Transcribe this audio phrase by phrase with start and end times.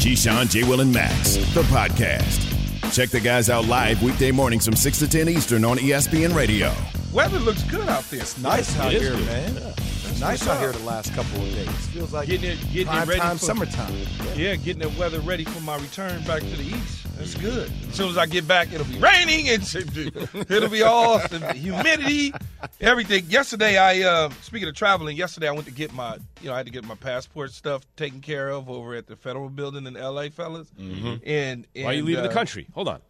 [0.00, 0.64] Keyshawn, J.
[0.64, 2.46] Will, and Max, the podcast.
[2.94, 6.72] Check the guys out live weekday mornings from 6 to 10 Eastern on ESPN Radio.
[7.12, 8.20] Weather looks good out there.
[8.20, 9.26] It's nice out It is here, good.
[9.26, 9.54] man.
[9.56, 10.60] That's nice out up.
[10.60, 11.68] here the last couple of days.
[11.88, 13.94] Feels like Getting it, getting it ready time, for summertime.
[14.34, 16.99] Yeah, getting the weather ready for my return back to the east.
[17.20, 17.70] That's good.
[17.86, 19.46] As soon as I get back, it'll be raining.
[19.50, 22.32] It's, it'll be all the humidity,
[22.80, 23.26] everything.
[23.28, 25.18] Yesterday, I uh, speaking of traveling.
[25.18, 27.82] Yesterday, I went to get my, you know, I had to get my passport stuff
[27.94, 30.72] taken care of over at the federal building in L.A., fellas.
[30.78, 32.66] And, and Why are you leaving uh, the country?
[32.72, 33.02] Hold on.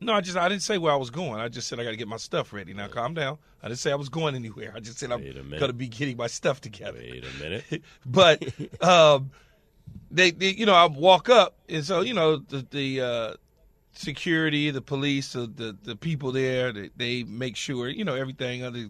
[0.00, 1.38] No, I just I didn't say where I was going.
[1.38, 2.72] I just said I got to get my stuff ready.
[2.72, 3.36] Now, calm down.
[3.62, 4.72] I didn't say I was going anywhere.
[4.74, 6.98] I just said I'm Wait going to be getting my stuff together.
[6.98, 7.82] Wait a minute.
[8.06, 8.42] but
[8.82, 9.30] um,
[10.10, 13.34] they, they, you know, I walk up, and so you know, the the uh,
[13.92, 18.64] security, the police, the the, the people there, they, they make sure you know everything
[18.64, 18.86] under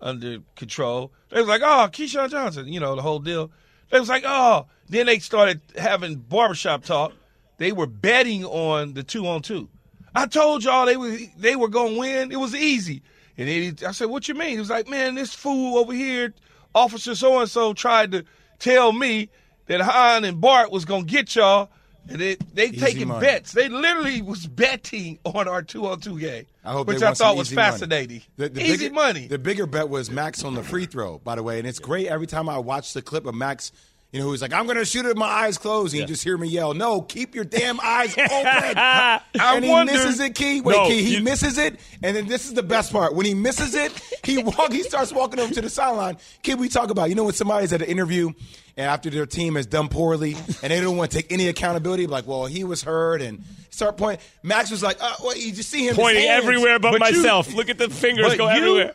[0.00, 1.12] under control.
[1.30, 3.50] They was like, "Oh, Keyshawn Johnson," you know, the whole deal.
[3.90, 7.12] They was like, "Oh," then they started having barbershop talk.
[7.58, 9.68] They were betting on the two on two.
[10.14, 12.32] I told y'all they were they were gonna win.
[12.32, 13.02] It was easy.
[13.38, 16.32] And he, I said, "What you mean?" He was like, "Man, this fool over here,
[16.74, 18.24] Officer so and so, tried to
[18.58, 19.28] tell me
[19.72, 21.70] that Han and Bart was gonna get y'all,
[22.08, 23.20] and they they taking money.
[23.26, 23.52] bets.
[23.52, 27.36] They literally was betting on our two on two game, I hope which I thought
[27.36, 27.70] was easy money.
[27.72, 28.22] fascinating.
[28.36, 29.26] The- the easy bigger- money.
[29.28, 32.06] The bigger bet was Max on the free throw, by the way, and it's great
[32.08, 33.72] every time I watch the clip of Max.
[34.12, 35.94] You know, who's like, I'm going to shoot it with my eyes closed.
[35.94, 38.28] And you just hear me yell, No, keep your damn eyes open.
[38.28, 40.60] I and he wonder- misses it, Key.
[40.60, 41.80] Wait, No, Key, he you- misses it.
[42.02, 43.14] And then this is the best part.
[43.14, 43.90] When he misses it,
[44.22, 46.18] he walk, he starts walking over to the sideline.
[46.42, 48.32] Kid, we talk about, you know, when somebody's at an interview
[48.76, 52.06] and after their team has done poorly and they don't want to take any accountability,
[52.06, 54.22] like, well, he was hurt and start pointing.
[54.42, 57.54] Max was like, uh, well, you just see him Pointing everywhere but, But you- myself.
[57.54, 58.94] Look at the fingers go you- everywhere.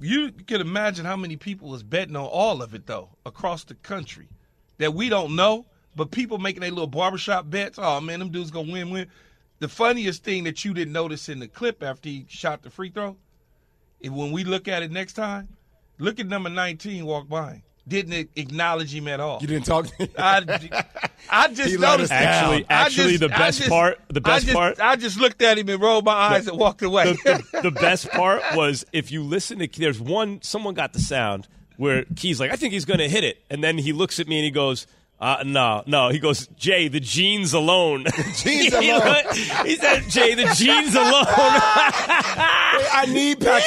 [0.00, 3.74] You can imagine how many people was betting on all of it though across the
[3.74, 4.28] country
[4.78, 7.78] that we don't know, but people making their little barbershop bets.
[7.80, 9.08] Oh man, them dudes gonna win win.
[9.60, 12.90] The funniest thing that you didn't notice in the clip after he shot the free
[12.90, 13.16] throw,
[14.00, 15.48] is when we look at it next time,
[15.98, 17.62] look at number 19 walk by.
[17.86, 19.38] Didn't acknowledge him at all.
[19.42, 19.86] You didn't talk.
[20.18, 20.86] I,
[21.28, 22.40] I just He noticed us that.
[22.40, 22.54] down.
[22.54, 25.42] Actually- I actually, the I best part- the best I just, part- I just looked
[25.42, 27.12] at him and rolled my eyes and walked away.
[27.12, 30.98] the, the, the best part was if you listen to there's one someone got the
[30.98, 31.46] sound
[31.76, 34.28] where Key's like I think he's going to hit it and then he looks at
[34.28, 34.86] me and he goes
[35.20, 38.04] uh, no no he goes Jay the jeans alone
[38.36, 39.22] Jeans He alone.
[39.64, 41.24] he said Jay the jeans alone
[42.96, 43.62] I need Pat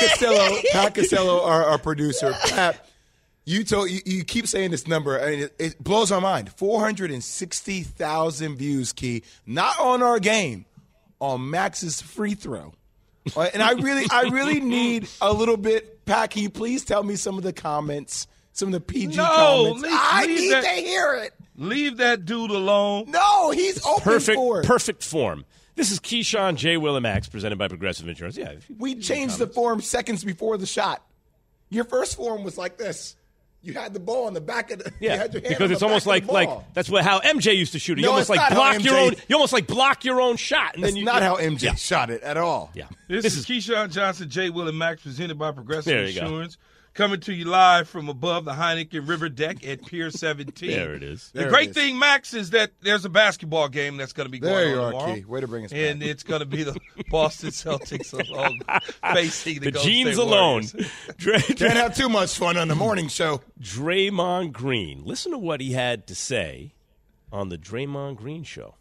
[0.95, 2.33] Costello, our, our producer.
[2.49, 2.85] Pat,
[3.45, 6.51] you told you, you keep saying this number, and it, it blows my mind.
[6.53, 10.65] Four hundred and sixty thousand views, Key, not on our game,
[11.19, 12.73] on Max's free throw.
[13.35, 16.05] And I really, I really need a little bit.
[16.05, 19.23] Pat, can you please tell me some of the comments, some of the PG No,
[19.25, 19.81] comments?
[19.83, 21.33] leave- I leave need that- to hear it.
[21.57, 23.05] Leave that dude alone.
[23.09, 24.65] No, he's open perfect for it.
[24.65, 25.43] perfect form
[25.75, 29.45] this is Keyshawn J Will and Max presented by Progressive Insurance yeah We changed the
[29.47, 31.03] form seconds before the shot.
[31.69, 33.15] Your first form was like this.
[33.63, 34.91] You had the ball on the back of the.
[34.99, 37.73] you Yeah, had your hand because it's almost like like that's what how MJ used
[37.73, 38.01] to shoot it.
[38.01, 39.13] You No, almost like not how block your own.
[39.27, 41.63] You almost like block your own shot, and That's then you, not you- how MJ
[41.63, 41.75] Yeah.
[41.75, 42.71] shot it at all.
[42.73, 46.05] Yeah, This, this is, is Keyshawn Johnson, Jay Will and Max, presented by Progressive There
[46.07, 46.47] you go.
[46.97, 47.09] Insurance.
[47.11, 50.69] Coming to you live from above the Heineken River deck at Pier 17.
[50.71, 51.29] there it is.
[51.31, 51.75] The There great it is.
[51.77, 54.59] thing, Max, is that there's a basketball game that's going to be going on.
[54.61, 55.15] There you on are, tomorrow.
[55.15, 55.25] Key.
[55.25, 56.09] Way to bring us And back.
[56.09, 56.75] it's going to be the
[57.11, 58.59] Boston Celtics along
[59.13, 60.63] facing the, The Golden jeans State alone.
[60.73, 60.91] Warriors.
[61.17, 63.41] Dre, Can't have too much fun on the morning show.
[63.61, 65.03] Draymond Green.
[65.05, 66.73] Listen to what he had to say
[67.31, 68.75] on the Draymond Green show.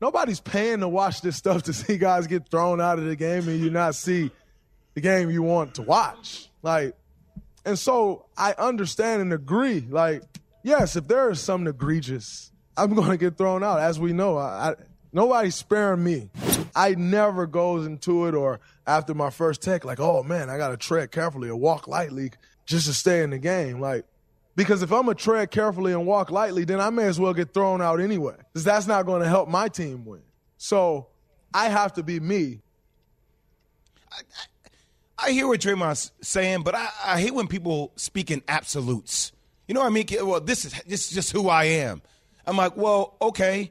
[0.00, 3.46] nobody's paying to watch this stuff to see guys get thrown out of the game
[3.48, 4.30] and you not see
[4.94, 6.48] the game you want to watch.
[6.62, 6.96] Like,
[7.64, 9.80] and so I understand and agree.
[9.80, 10.22] Like,
[10.62, 13.80] yes, if there is something egregious, I'm going to get thrown out.
[13.80, 14.74] As we know, I, I,
[15.12, 16.30] nobody's sparing me.
[16.74, 20.68] I never goes into it or after my first tech like, oh man, I got
[20.70, 22.30] to tread carefully or walk lightly
[22.64, 23.80] just to stay in the game.
[23.80, 24.06] Like,
[24.54, 27.54] because if I'm gonna tread carefully and walk lightly, then I may as well get
[27.54, 28.36] thrown out anyway.
[28.52, 30.22] Because that's not gonna help my team win.
[30.58, 31.08] So
[31.54, 32.60] I have to be me.
[34.10, 34.20] I
[35.30, 39.32] hear what Draymond's saying, but I, I hate when people speak in absolutes.
[39.68, 40.06] You know what I mean?
[40.26, 42.02] Well, this is this is just who I am.
[42.46, 43.70] I'm like, well, okay,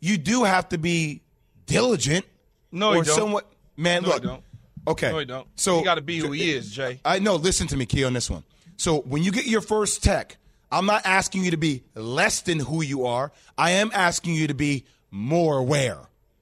[0.00, 1.22] you do have to be
[1.66, 2.24] diligent.
[2.72, 3.16] No, or he don't.
[3.16, 3.50] somewhat.
[3.76, 4.22] Man, No, look.
[4.22, 4.42] don't.
[4.86, 5.10] Okay.
[5.10, 5.46] No, he don't.
[5.56, 7.00] So you got to be who he is, Jay.
[7.04, 7.36] I know.
[7.36, 8.42] Listen to me, Key, on this one.
[8.76, 10.36] So when you get your first tech,
[10.70, 13.32] I'm not asking you to be less than who you are.
[13.56, 15.98] I am asking you to be more aware.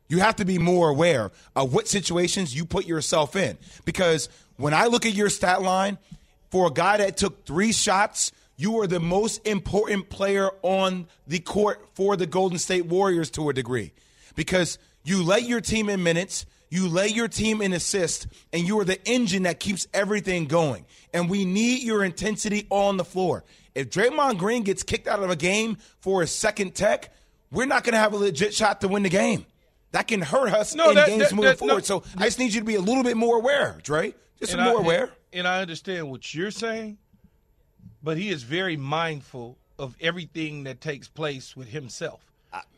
[0.09, 3.59] You have to be more aware of what situations you put yourself in.
[3.85, 5.99] Because when I look at your stat line,
[6.51, 11.39] for a guy that took three shots, you are the most important player on the
[11.41, 13.93] court for the Golden State Warriors to a degree.
[14.35, 18.79] Because you led your team in minutes, you lay your team in assists, and you
[18.81, 20.87] are the engine that keeps everything going.
[21.13, 23.45] And we need your intensity on the floor.
[23.75, 27.13] If Draymond Green gets kicked out of a game for a second tech,
[27.51, 29.45] we're not going to have a legit shot to win the game.
[29.93, 31.67] That can hurt us No, in that- games that- moving that- no.
[31.69, 31.85] forward.
[31.87, 34.15] so I just need you to be a little bit more aware, Dre.
[34.41, 35.11] Just And more I, aware.
[35.33, 36.99] And I understand what you're saying,
[38.03, 42.21] but he is very mindful of everything that takes place with himself.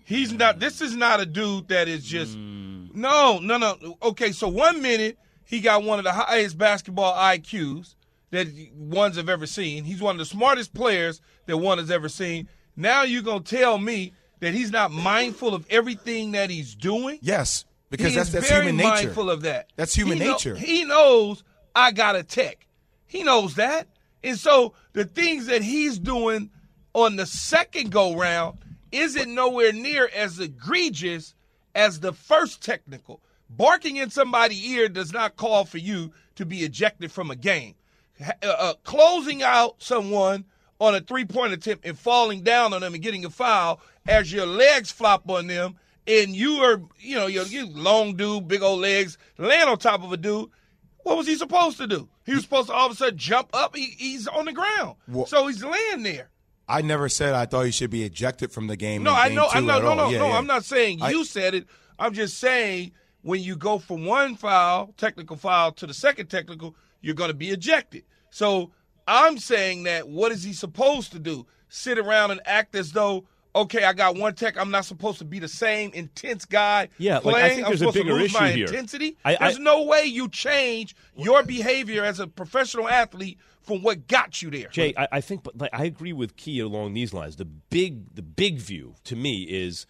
[0.05, 0.59] He's not.
[0.59, 2.37] This is not a dude that is just.
[2.37, 2.95] Mm.
[2.95, 3.99] No, no, no.
[4.03, 7.95] Okay, so one minute he got one of the highest basketball IQs
[8.31, 9.85] that ones have ever seen.
[9.85, 12.49] He's one of the smartest players that one has ever seen.
[12.75, 17.19] Now you're gonna tell me that he's not mindful of everything that he's doing?
[17.21, 18.89] Yes, because he that's that's very human nature.
[19.07, 19.69] mindful of that.
[19.77, 20.55] That's human He know- nature.
[20.57, 21.45] he knows
[21.79, 22.67] I got a tech.
[23.07, 23.87] He knows that,
[24.25, 26.51] and so the things that he's doing
[26.93, 28.59] on the second go round
[28.91, 31.37] isn't nowhere near as egregious
[31.77, 33.21] as the first technical.
[33.49, 37.77] Barking in somebody's ear does not call for you to be ejected from a game.
[38.21, 40.45] Uh, uh, closing out someone
[40.81, 44.47] on a three-point attempt and falling down on them and getting a foul as your
[44.47, 45.77] legs flop on them
[46.09, 50.03] and you are, you know, you you long dude, big old legs, land on top
[50.03, 50.51] of a dude.
[51.03, 52.09] What was he supposed to do?
[52.27, 53.75] He was supposed to all of a sudden jump up.
[53.75, 56.31] He, he's on the ground, Well- so he's laying there.
[56.71, 59.03] I never said I thought he should be ejected from the game.
[59.03, 59.97] No, I game know, I know, no, all.
[59.97, 60.29] no, Yeah, no.
[60.29, 60.37] yeah.
[60.37, 61.67] I'm not saying I- you said it.
[61.99, 62.93] I'm just saying
[63.23, 67.35] when you go from one foul, technical foul, to the second technical, you're going to
[67.35, 68.05] be ejected.
[68.31, 68.71] So
[69.07, 71.47] I'm saying that what is he supposed to do?
[71.71, 73.25] Sit around and act as though,
[73.55, 74.57] okay, I got one tech.
[74.59, 76.89] I'm not supposed to be the same intense guy.
[76.99, 77.49] Yeah, like, I playing.
[77.57, 78.67] think I'm there's a supposed to bigger lose my issue here.
[78.67, 79.17] intensity.
[79.25, 84.07] I- I- There's no way you change your behavior as a professional athlete from what
[84.07, 84.69] got you there.
[84.69, 87.37] Jay, I, I think, but like, I agree with Key along these lines.
[87.37, 89.87] The big, the big view to me is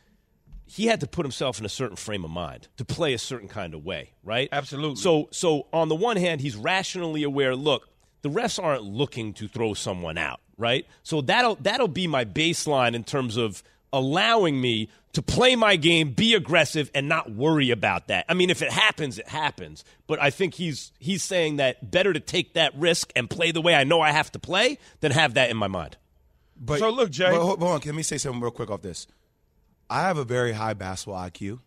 [0.66, 3.48] he had to put himself in a certain frame of mind to play a certain
[3.48, 4.48] kind of way, right?
[4.52, 4.96] Absolutely.
[4.96, 7.54] So, so on the one hand, he's rationally aware.
[7.56, 7.88] Look,
[8.22, 10.86] the refs aren't looking to throw someone out, right?
[11.02, 13.62] So that'll that'll be my baseline in terms of
[13.92, 18.26] allowing me to play my game, be aggressive, and not worry about that.
[18.28, 19.82] I mean, if it happens, it happens.
[20.06, 23.62] But I think he's he's saying that better to take that risk and play the
[23.62, 25.96] way I know I have to play than have that in my mind.
[26.60, 27.80] But, So look, Jay- But hold, hold on.
[27.86, 29.06] Let me say something real quick off this.
[29.88, 31.60] I have a very high basketball IQ.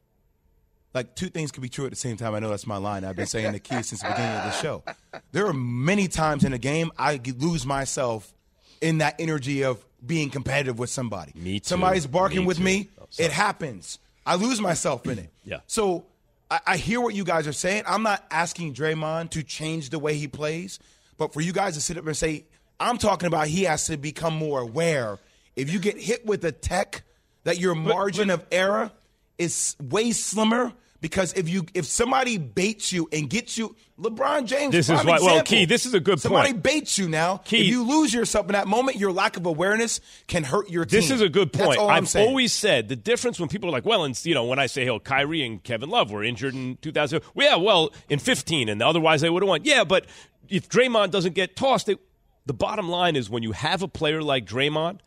[0.93, 2.35] Like two things could be true at the same time.
[2.35, 3.05] I know that's my line.
[3.05, 4.83] I've been saying the key since the beginning of the show.
[5.31, 8.33] There are many times in a game I lose myself
[8.81, 11.31] in that energy of being competitive with somebody.
[11.35, 11.67] Me too.
[11.69, 12.63] Somebody's barking Me with too.
[12.63, 12.89] me.
[12.99, 13.99] Oh, it happens.
[14.25, 15.29] I lose myself in it.
[15.43, 15.61] Yeah.
[15.67, 16.05] So
[16.51, 17.83] I, I hear what you guys are saying.
[17.87, 20.79] I'm not asking Draymond to change the way he plays,
[21.17, 22.45] but for you guys to sit up and say,
[22.79, 25.17] I'm talking about he has to become more aware.
[25.55, 27.01] If you get hit with a tech,
[27.43, 28.91] that your margin of error
[29.39, 30.71] is way slimmer.
[31.01, 34.71] Because if you if somebody baits you and gets you, LeBron James.
[34.71, 35.41] This is why- well.
[35.41, 36.63] Key, this is a good somebody point.
[36.63, 37.37] baits you now.
[37.37, 40.85] Key- if you lose yourself in that moment, your lack of awareness can hurt your
[40.85, 40.99] team.
[40.99, 41.69] This is a good point.
[41.69, 44.35] That's all I'm I've always said the difference when people are like, well, and you
[44.35, 47.55] know, when I say, "Hell, Kyrie and Kevin Love were injured in 2000," well, yeah,
[47.55, 49.61] well, in 15, and otherwise they would have won.
[49.63, 50.05] Yeah, but
[50.49, 51.99] if Draymond doesn't get tossed, it,
[52.45, 54.99] the bottom line is when you have a player like Draymond,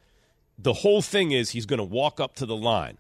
[0.59, 2.99] the whole thing is he's going to walk up to the line.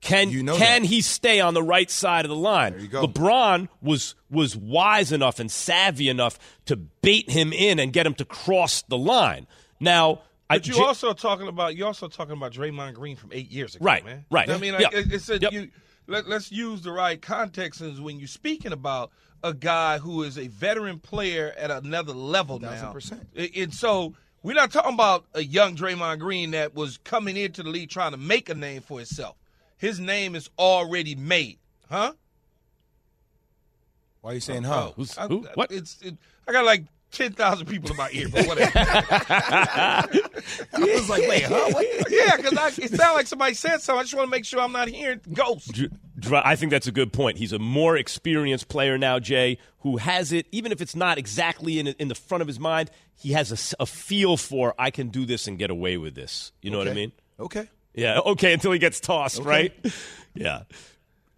[0.00, 0.88] Can You know can that.
[0.88, 2.72] he stay on the right side of the line?
[2.72, 3.06] There you go.
[3.06, 8.14] LeBron was was wise enough and savvy enough to bait him in and get him
[8.14, 9.46] to cross the line.
[9.80, 13.30] Now, I, But you J- also talking about you also talking about Draymond Green from
[13.32, 14.24] eight years ago, Right, man.
[14.30, 14.48] right.
[14.48, 14.98] I mean, like, Yeah.
[15.00, 15.52] it, it's a, Yep.
[15.52, 15.70] you.
[16.06, 19.10] Let, let's use the right context is when you're speaking about
[19.42, 22.92] a guy who is a veteran player at another level now.
[22.92, 23.26] 1000%.
[23.34, 27.64] And- And so we're not talking about a young Draymond Green that was coming into
[27.64, 29.34] the league trying to make a name for himself.
[29.78, 32.12] His name is already made, huh?
[34.20, 34.86] Why are you saying, oh, huh?
[34.88, 35.46] Oh, who's- I, who?
[35.54, 35.70] What?
[35.70, 36.16] It's it,
[36.48, 38.72] I got like ten thousand people in my ear, but whatever.
[38.78, 40.08] I
[40.78, 41.68] was like, wait, huh?
[41.70, 41.86] What?
[42.10, 44.00] yeah, because it sounded like somebody said something.
[44.00, 45.70] I just want to make sure I'm not hearing ghosts.
[45.70, 47.38] Dr- Dr- I think that's a good point.
[47.38, 51.78] He's a more experienced player now, Jay, who has it, even if it's not exactly
[51.78, 55.24] in, in the front of his mind, he has a feel for, I can do
[55.26, 56.52] this and get away with this.
[56.62, 57.12] You know what I mean?
[57.38, 57.68] Okay.
[57.96, 59.72] Yeah, okay, until he gets tossed, right?
[60.38, 60.64] Yeah.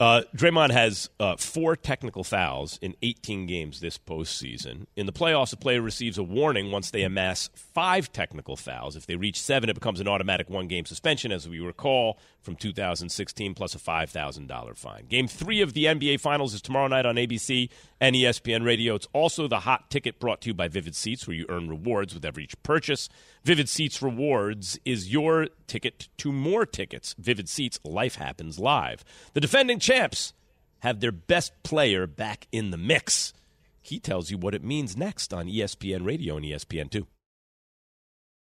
[0.01, 4.87] Uh, Draymond has uh, four technical fouls in 18 games this postseason.
[4.95, 8.95] In the playoffs, a player receives a warning once they amass five technical fouls.
[8.95, 12.55] If they reach seven, it becomes an automatic one game suspension, as we recall from
[12.55, 15.07] 2016, plus a $5,000 fine.
[15.07, 17.69] Game three of the NBA Finals is tomorrow night on ABC
[18.01, 18.95] and ESPN Radio.
[18.95, 22.15] It's also the hot ticket brought to you by Vivid Seats, where you earn rewards
[22.15, 23.09] with every purchase.
[23.45, 27.15] Vivid Seats Rewards is your ticket to more tickets.
[27.19, 29.05] Vivid Seats, life happens live.
[29.33, 30.35] The defending champs
[30.81, 33.33] have their best player back in the mix.
[33.81, 37.07] He tells you what it means next on ESPN Radio and ESPN2.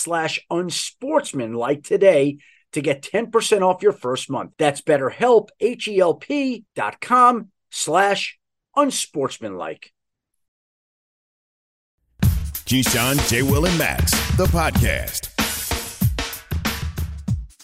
[0.00, 2.38] slash unsportsmanlike today
[2.72, 4.52] to get 10% off your first month.
[4.58, 8.38] That's betterhelp, H-E-L-P dot com slash
[8.76, 9.92] unsportsmanlike.
[12.70, 13.42] Keyshawn, J.
[13.42, 15.28] Will, and Max, the podcast.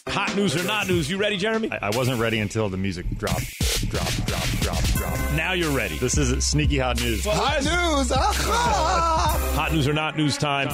[0.08, 1.10] Hot news or not news?
[1.10, 1.70] You ready, Jeremy?
[1.70, 3.58] I wasn't ready until the music dropped,
[3.90, 5.32] dropped, dropped, dropped, dropped.
[5.34, 5.98] Now you're ready.
[5.98, 7.24] This is sneaky hot news.
[7.24, 8.10] Hot news.
[8.10, 9.52] Aha!
[9.54, 10.68] Hot news or not news time.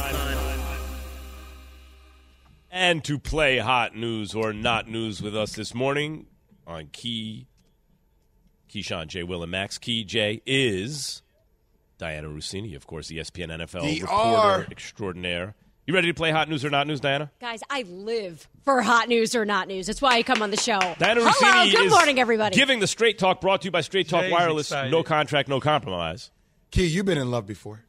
[2.74, 6.24] And to play hot news or not news with us this morning
[6.66, 7.46] on Key,
[8.72, 9.24] Keyshawn, J.
[9.24, 9.76] Will, and Max.
[9.76, 11.20] Key J is
[12.00, 14.02] Dianna Russini, of course, ESPN NFL DR.
[14.02, 15.54] reporter extraordinaire.
[15.86, 17.28] You ready to play hot news or not news, Dianna?
[17.42, 19.86] Guys, I live for hot news or not news.
[19.86, 20.78] That's why I come on the show.
[20.78, 22.56] Dianna Hello, Russini good is morning, everybody.
[22.56, 24.68] Giving the straight talk brought to you by Straight Talk Jay's Wireless.
[24.68, 24.92] excited.
[24.92, 26.30] No contract, no compromise.
[26.70, 27.84] Key, you've been in love before.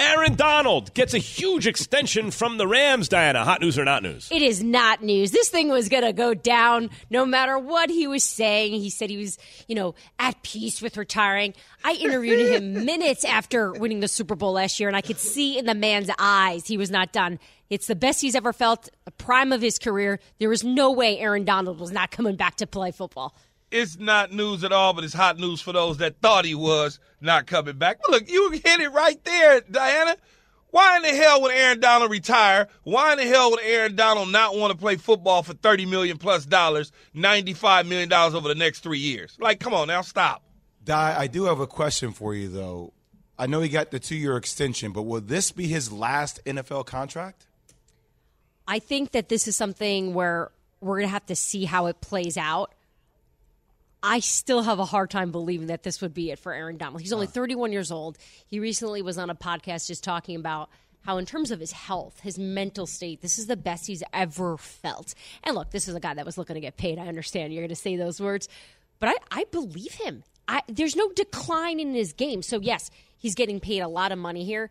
[0.00, 3.42] Aaron Donald gets a huge extension from the Rams, Dianna.
[3.42, 4.28] Hot news or not news?
[4.30, 5.32] it is not news.
[5.32, 8.74] This thing was going to go down no matter what he was saying.
[8.74, 11.52] He said he was, you know, at peace with retiring.
[11.82, 15.58] I interviewed him minutes after winning the Super Bowl last year, and I could see
[15.58, 17.40] in the man's eyes he was not done.
[17.68, 20.20] It's the best he's ever felt, the prime of his career.
[20.38, 23.34] There was no way Aaron Donald was not coming back to play football.
[23.70, 26.98] It's not news at all, but it's hot news for those that thought he was
[27.20, 27.98] not coming back.
[28.00, 30.16] But look, you hit it right there, Dianna.
[30.70, 32.68] Why in the hell would Aaron Donald retire?
[32.82, 36.18] Why in the hell would Aaron Donald not want to play football for thirty million
[36.18, 39.36] plus dollars, ninety-five million dollars over the next three years?
[39.40, 40.42] Like, come on now, stop.
[40.84, 42.92] Di, I do have a question for you, though.
[43.38, 46.86] I know he got the two year extension, but will this be his last NFL
[46.86, 47.46] contract?
[48.66, 52.00] I think that this is something where we're going to have to see how it
[52.00, 52.74] plays out.
[54.02, 57.00] I still have a hard time believing that this would be it for Aaron Donald.
[57.00, 58.16] He's only 31 years old.
[58.46, 60.70] He recently was on a podcast just talking about
[61.02, 64.56] how, in terms of his health, his mental state, this is the best he's ever
[64.56, 65.14] felt.
[65.42, 66.98] And look, this is a guy that was looking to get paid.
[66.98, 68.48] I understand you're going to say those words,
[69.00, 70.22] but I, I believe him.
[70.46, 72.42] I, there's no decline in his game.
[72.42, 74.70] So, yes, he's getting paid a lot of money here,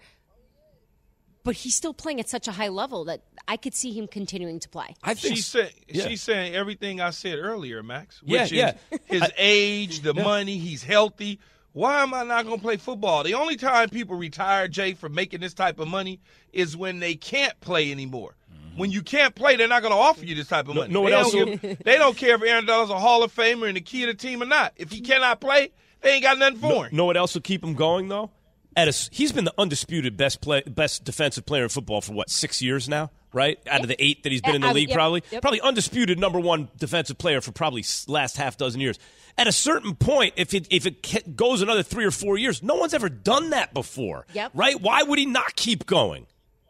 [1.48, 4.60] but he's still playing at such a high level that I could see him continuing
[4.60, 4.94] to play.
[5.04, 6.08] I think She's saying yeah.
[6.08, 8.22] she's saying everything I said earlier, Max.
[8.22, 8.98] Which Yeah, is yeah.
[9.06, 11.40] his age, the money, he's healthy.
[11.74, 13.24] Why am I not going to play football?
[13.24, 16.20] The only time people retire, Jay, from making this type of money
[16.52, 18.36] is when they can't play anymore.
[18.52, 18.78] Mm-hmm.
[18.80, 20.94] When you can't play, they're not going to offer you this type of No- money.
[20.94, 23.34] no one they, else don't give- they don't care if Aaron Donald's a Hall of
[23.34, 24.74] Famer and the key of the team or not.
[24.76, 26.96] If he cannot play, they ain't got nothing for know, him.
[26.96, 28.32] know what else will keep him going though?
[28.78, 32.30] At a, he's been the undisputed best play, best defensive player in football for what
[32.30, 33.60] six years now, right?
[33.68, 35.42] Out of the eight that he's been in the league, yep, probably yep.
[35.42, 39.00] probably undisputed number one defensive player for probably last half dozen years.
[39.36, 42.76] At a certain point, if it if it goes another three or four years, no
[42.76, 44.52] one's ever done that before, Yep.
[44.54, 44.80] right?
[44.80, 46.28] Why would he not keep going?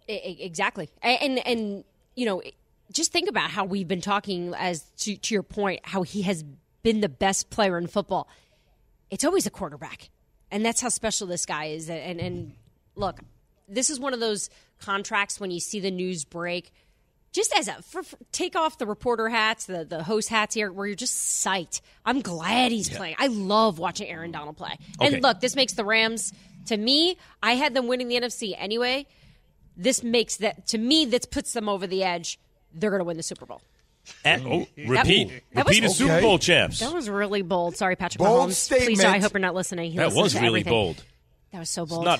[0.07, 0.89] Exactly.
[1.01, 1.83] And, and
[2.15, 2.41] you know,
[2.91, 6.43] just think about how we've been talking as to, to your point, how he has
[6.83, 8.29] been the best player in football.
[9.11, 10.09] It's always a quarterback,
[10.51, 11.89] and that's how special this guy is.
[11.89, 12.53] And and
[12.95, 13.19] look,
[13.67, 14.49] this is one of those
[14.79, 16.71] contracts when you see the news break.
[17.33, 20.71] Just as a for, for- take off the reporter hats, the the host hats here,
[20.71, 21.81] where you're just psyched.
[22.05, 23.15] I'm glad he's playing.
[23.19, 24.77] I love watching Aaron Donald play.
[25.01, 25.15] Okay.
[25.15, 26.33] And look, this makes the Rams.
[26.67, 29.05] To me, I had them winning the NFC anyway
[29.77, 32.39] this makes that to me This puts them over the edge.
[32.73, 33.61] They're going to win the Super Bowl.
[34.25, 36.21] Eh, At, oh, repeat, That was- repeat as Super Okay.
[36.21, 36.79] Bowl champs.
[36.79, 37.77] That was really bold.
[37.77, 38.67] Sorry, Patrick Bold Mahomes.
[38.67, 39.05] Please, statement.
[39.05, 39.91] I hope you're not listening.
[39.91, 40.71] He that listens was to really everything.
[40.73, 41.03] bold.
[41.51, 42.05] That was so It's bold.
[42.05, 42.19] not.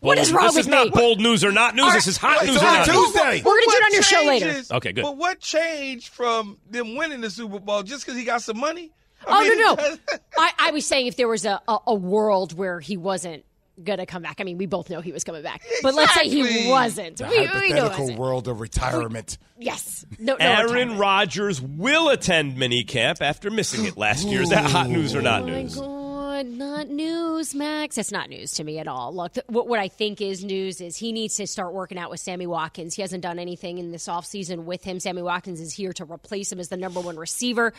[0.00, 0.90] What bold- is wrong this with is not me?
[0.94, 1.92] bold news or not news.
[1.94, 2.96] This is hot news or on not news.
[3.12, 3.42] Tuesday.
[3.42, 4.46] We're gonna do it on your show later.
[4.46, 5.02] changes- Okay, good.
[5.02, 8.92] But what changed from them winning the Super Bowl just because he got some money?
[9.26, 9.96] I Oh mean, no, no.
[10.38, 13.44] I, I was saying if there was a, a, a world where he wasn't
[13.82, 14.36] gonna come back.
[14.40, 17.18] I mean, we both know he was coming back, but let's say he wasn't.
[17.18, 18.18] The We, we know hypothetical wasn't.
[18.18, 19.38] world of retirement.
[19.58, 20.04] Yes.
[20.18, 20.34] No.
[20.34, 21.00] no Aaron retirement.
[21.00, 24.42] Rodgers will attend minicamp after missing it last year.
[24.42, 25.76] Is that hot news or not Oh my news?
[25.76, 27.96] God, not news, Max.
[27.98, 29.14] It's not news to me at all.
[29.14, 32.10] Look, th- what, what I think is news is he needs to start working out
[32.10, 32.94] with Sammy Watkins.
[32.94, 35.00] He hasn't done anything in this offseason with him.
[35.00, 37.72] Sammy Watkins is here to replace him as the number one receiver,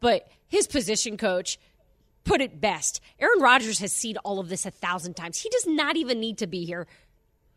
[0.00, 1.58] but his position coach
[2.24, 3.00] put it best.
[3.18, 5.38] Aaron Rodgers has seen all of this a thousand times.
[5.40, 6.86] He does not even need to be here.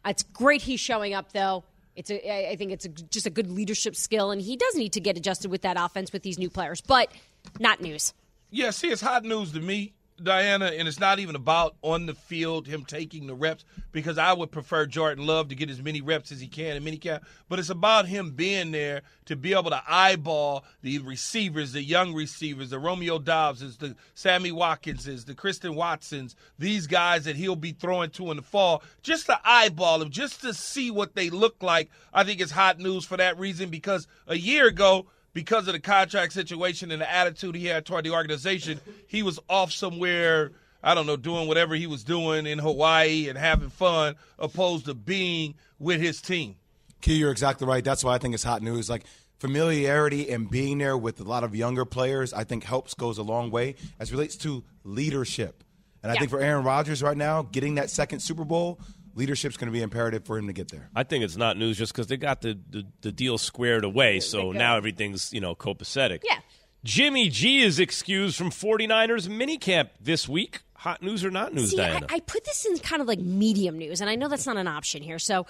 [0.05, 1.63] It's great he's showing up, though.
[1.95, 4.93] It's a, I- think it's a, just a good leadership skill, and he does need
[4.93, 7.11] to get adjusted with that offense with these new players, but
[7.59, 8.13] not news.
[8.51, 12.13] Yeah, see, it's hot news to me, Dianna, and it's not even about on the
[12.13, 16.01] field him taking the reps because I would prefer Jordan Love to get as many
[16.01, 17.21] reps as he can in minicamp.
[17.49, 22.13] But it's about him being there to be able to eyeball the receivers, the young
[22.13, 27.71] receivers, the Romeo Dobbses, the Sammy Watkinses, the Christian Watsons, these guys that he'll be
[27.71, 31.61] throwing to in the fall, just to eyeball them, just to see what they look
[31.61, 31.89] like.
[32.13, 35.79] I think it's hot news for that reason because a year ago because of the
[35.79, 40.95] contract situation and the attitude he had toward the organization, he was off somewhere, I
[40.95, 45.53] don't know, doing whatever he was doing in Hawaii and having fun, opposed to being
[45.77, 46.55] with his team.
[47.01, 47.83] Key, you're exactly right.
[47.83, 48.89] That's why I think it's hot news.
[48.89, 49.03] Like
[49.37, 53.23] familiarity and being there with a lot of younger players, I think helps goes a
[53.23, 55.63] long way as relates to leadership.
[56.01, 56.19] And I Yeah.
[56.21, 58.79] think for Aaron Rodgers right now, getting that second Super Bowl,
[59.17, 60.89] leadership's going to be imperative for him to get there.
[60.95, 64.19] I think it's not news just because they got the, the, the deal squared away,
[64.19, 66.21] so now everything's, you know, copacetic.
[66.23, 66.39] Yeah.
[66.83, 70.61] Jimmy G is excused from 49ers minicamp this week.
[70.75, 73.79] Hot news or not news, See, I, I put this in kind of like medium
[73.79, 75.17] news, and I know that's not an option here.
[75.17, 75.47] So,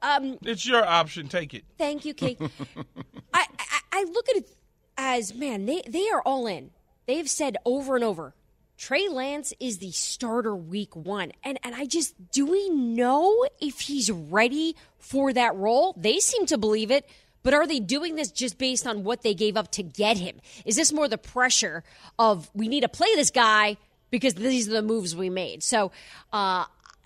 [0.00, 1.28] um, It's your option.
[1.28, 1.64] Take it.
[1.76, 2.40] thank you, Kate.
[3.34, 4.56] I, I, I look at it
[4.96, 6.70] as man, they they are all in.
[7.06, 8.34] They've said over and over,
[8.82, 13.78] Trey Lance is the starter week one, and and I just do we know if
[13.78, 15.94] he's ready for that role?
[15.96, 17.08] They seem to believe it.
[17.44, 20.40] But are they doing this just based on what they gave up to get him?
[20.64, 21.84] Is this more the pressure
[22.18, 23.76] of we need to play this guy
[24.10, 25.62] because these are the moves we made?
[25.62, 25.92] So,
[26.32, 26.64] uh,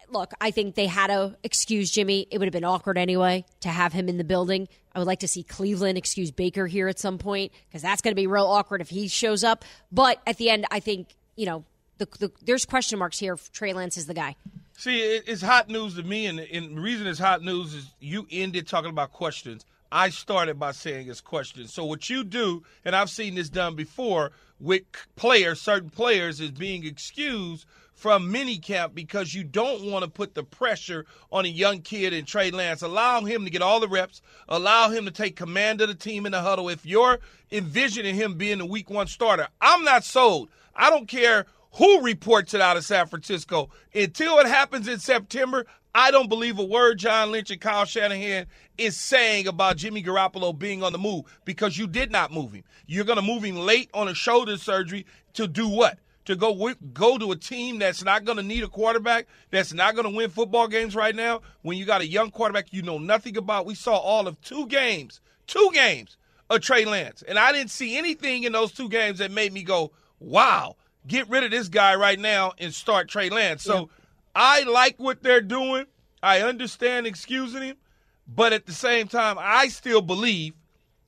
[0.09, 2.27] look, I think they had to excuse Jimmy.
[2.31, 4.67] It would have been awkward anyway to have him in the building.
[4.95, 8.13] I would like to see Cleveland excuse Baker here at some point because that's going
[8.13, 9.63] to be real awkward if he shows up.
[9.93, 11.65] But at the end, I think, you know,
[11.99, 14.37] the, the, there's question marks here Trey Lance is the guy.
[14.79, 17.87] See, it, it's hot news to me, and, and the reason it's hot news is
[18.01, 19.65] you ended talking about questions.
[19.91, 21.73] I started by saying it's questions.
[21.73, 24.83] So what you do, and I've seen this done before with
[25.15, 30.43] players, certain players, is being excused from minicamp because you don't want to put the
[30.43, 32.83] pressure on a young kid in Trey Lance.
[32.83, 34.21] Allow him to get all the reps.
[34.49, 36.69] Allow him to take command of the team in the huddle.
[36.69, 37.19] If you're
[37.51, 40.51] envisioning him being the week one starter, I'm not sold.
[40.77, 43.71] I don't care who reports it out of San Francisco.
[43.95, 48.47] Until it happens in September, I don't believe a word John Lynch and Kyle Shanahan
[48.77, 52.65] is saying about Jimmy Garoppolo being on the move because you did not move him.
[52.87, 55.99] You're going to move him late on a shoulder surgery to do what?
[56.27, 59.95] To go go to a team that's not going to need a quarterback, that's not
[59.95, 61.41] going to win football games right now.
[61.63, 64.67] When you got a young quarterback you know nothing about, we saw all of two
[64.67, 66.17] games, two games
[66.51, 69.63] of Trey Lance, and I didn't see anything in those two games that made me
[69.63, 70.77] go, "Wow,
[71.07, 73.91] get rid of this guy right now and start Trey Lance." So
[74.35, 75.87] I like what they're doing.
[76.23, 77.77] I understand excusing him,
[78.27, 80.55] but at the same time, I still believe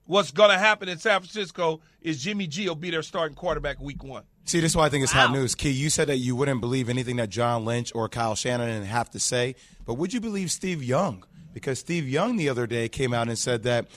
[0.04, 3.80] what's going to happen in San Francisco is Jimmy G will be their starting quarterback
[3.80, 4.24] week one.
[4.44, 5.54] See, this is why I think it's hot news.
[5.54, 9.10] Key, you said that you wouldn't believe anything that John Lynch or Kyle Shanahan have
[9.10, 11.24] to say, but would you believe Steve Young?
[11.52, 13.88] because Steve Young the other day came out and said that,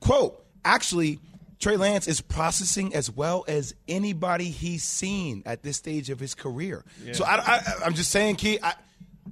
[0.00, 1.20] quote, actually,
[1.64, 6.34] Trey Lance is processing as well as anybody he's seen at this stage of his
[6.34, 6.84] career.
[7.12, 8.74] So I, I, I'm just saying, Key, I,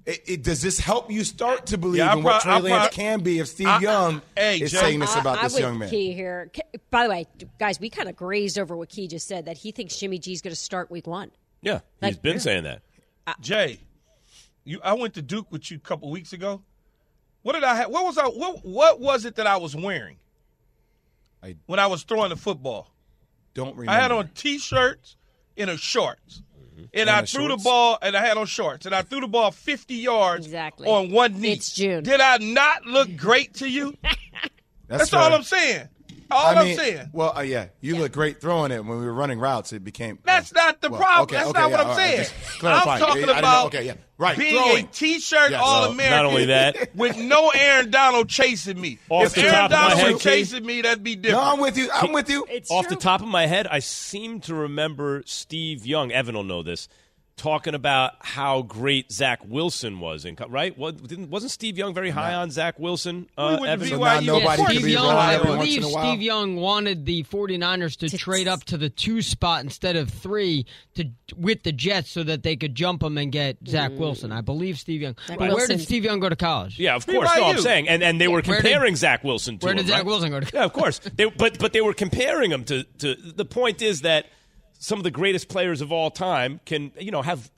[0.06, 2.70] it, it, does this help you start to believe Yeah, I in what pro- Trey
[2.70, 5.14] I Lance pro- can be if Steve I- I- Young hey, is Jay, saying this
[5.14, 5.90] about I, this I would young man?
[5.90, 6.50] Key here.
[6.90, 7.26] By the way,
[7.58, 10.40] guys, we kind of grazed over what Key just said that he thinks Jimmy G's
[10.40, 11.32] going to start week one.
[11.60, 12.80] Yeah, he's Like- been saying that.
[13.42, 13.78] Jay,
[14.64, 16.62] you I went to Duke with you a couple weeks ago.
[17.42, 17.90] What did I have?
[17.90, 18.24] What was I?
[18.24, 20.16] What What was it that I was wearing?
[21.42, 22.90] I- when I was throwing the football,
[23.54, 23.90] Don't remember.
[23.98, 25.16] I had on t-shirts
[25.56, 26.42] and a shorts.
[26.76, 27.62] And, And I threw shorts?
[27.62, 30.88] the ball, and I had on shorts, and I threw the ball 50 yards Exactly.
[30.88, 31.52] on one knee.
[31.52, 32.02] It's June.
[32.02, 33.94] Did I not look great to you?
[34.88, 35.32] That's, all.
[35.32, 35.88] I'm saying.
[36.30, 37.10] All I am mean, saying.
[37.12, 39.72] Well, uh, yeah, you look great throwing it when we were running routes.
[39.74, 40.18] It became.
[40.24, 41.22] That's uh, not the well, problem.
[41.24, 42.18] okay, That's okay, not yeah, what I'm all right, saying.
[42.18, 42.88] just clarifying.
[42.90, 44.38] I'm talking I didn't know- about okay, yeah, right.
[44.38, 44.84] being throwing.
[44.84, 45.60] a T-shirt Yes.
[45.62, 46.16] All Well, American.
[46.16, 48.98] not only that- with no Aaron Donald chasing me.
[49.08, 51.22] Off if the Aaron top of my Donald head, was chasing me, that'd be No,
[51.22, 51.46] different.
[51.46, 51.90] I'm with you.
[51.92, 52.46] I'm with you.
[52.48, 52.96] It's Off true.
[52.96, 56.12] the top of my head, I seem to remember Steve Young.
[56.12, 56.88] Evan will know this.
[57.42, 60.78] Talking about how great Zach Wilson was, in right?
[60.78, 63.28] What, didn't, wasn't Steve Young very high on Zach Wilson?
[63.36, 63.88] Uh, went to Evan?
[63.88, 64.00] So BYU.
[64.00, 64.70] now nobody course.
[64.76, 66.12] Steve Young, I believe in a while.
[66.12, 70.08] Steve Young wanted the 49ers to, To- trade up to the two spot instead of
[70.08, 74.30] three to with the Jets so that they could jump him and get Zach Wilson.
[74.30, 75.16] I believe Steve Young.
[75.26, 76.78] Zach but where did Steve Young go to college?
[76.78, 77.28] Yeah, of course.
[77.36, 79.78] No, I'm saying, and and they were Where did- comparing Zach Wilson to where him,
[79.78, 80.06] did Zach right?
[80.06, 81.00] Wilson go to Yeah, of course.
[81.00, 83.16] They, but but they were comparing him to to.
[83.16, 84.26] The point is that
[84.84, 87.50] some of the greatest players of all time can you know have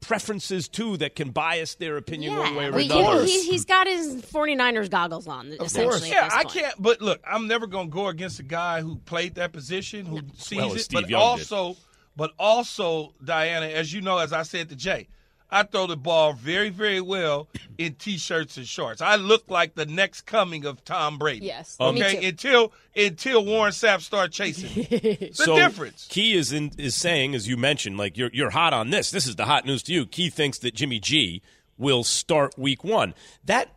[0.00, 3.24] preferences too that can bias their opinion one way or Well, another.
[3.24, 6.08] he, he, he's got his 49ers goggles on, Of essentially.
[6.10, 6.74] Yeah, at this I can't.
[6.82, 10.20] But look, I'm never going to go against a guy who played that position, who
[10.36, 10.78] sees Well, it.
[10.80, 11.52] Steve but Young did.
[11.52, 11.76] also,
[12.16, 15.08] but also, Dianna, as you know, as I said to Jay,
[15.50, 19.00] I throw the ball very, very well in t-shirts and shorts.
[19.00, 21.46] I look like the next coming of Tom Brady.
[21.46, 22.20] Yes, me Okay.
[22.20, 22.26] too.
[22.26, 24.68] Until until Warren Sapp starts chasing.
[24.74, 24.82] me.
[25.28, 26.06] the so difference.
[26.10, 29.10] Key is in, is saying, as you mentioned, like you're you're hot on this.
[29.10, 30.04] This is the hot news to you.
[30.06, 31.40] Key thinks that Jimmy G
[31.78, 33.14] will start Week One.
[33.44, 33.70] That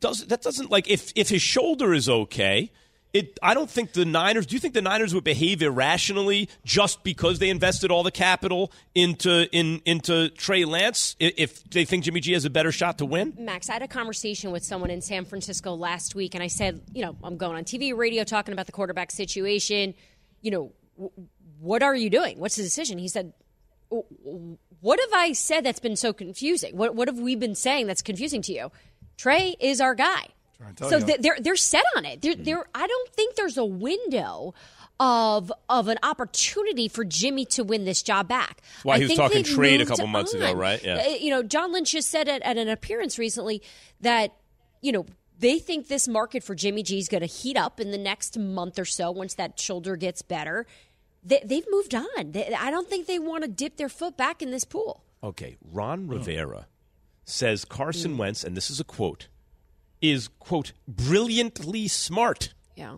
[0.00, 2.70] does that doesn't like if if his shoulder is okay.
[3.12, 4.44] It, I don't think the Niners.
[4.44, 8.70] Do you think the Niners would behave irrationally just because they invested all the capital
[8.94, 13.06] into in into Trey Lance if they think Jimmy G has a better shot to
[13.06, 13.32] win?
[13.38, 16.82] Max, I had a conversation with someone in San Francisco last week, and I said,
[16.92, 19.94] you know, I'm going on TV, radio, talking about the quarterback situation.
[20.42, 22.38] You know, w- what are you doing?
[22.38, 22.98] What's the decision?
[22.98, 23.32] He said,
[23.88, 26.76] "W- w- what have I said that's been so confusing?
[26.76, 28.70] What, what have we been saying that's confusing to you?
[29.16, 30.28] Trey is our guy.
[30.76, 31.06] Tell So you.
[31.06, 32.22] th- they're they're set on it.
[32.22, 32.42] They're, mm-hmm.
[32.44, 34.54] they're, I don't think there's a window
[34.98, 38.62] of of an opportunity for Jimmy to win this job back.
[38.82, 40.82] why I he was think talking trade a couple months ago, right?
[40.82, 41.04] Yeah.
[41.06, 43.62] Uh, You know, John Lynch just said at, at an appearance recently
[44.00, 44.32] that
[44.80, 45.06] you know
[45.38, 48.38] they think this market for Jimmy G is going to heat up in the next
[48.38, 50.66] month or so once that shoulder gets better.
[51.22, 52.32] They, they've moved on.
[52.32, 55.02] They, I don't think they want to dip their foot back in this pool.
[55.22, 56.12] Okay, Ron hmm.
[56.12, 56.68] Rivera
[57.24, 58.18] says Carson hmm.
[58.18, 59.28] Wentz, and this is a quote,
[60.00, 62.96] is quote brilliantly smart, Yeah.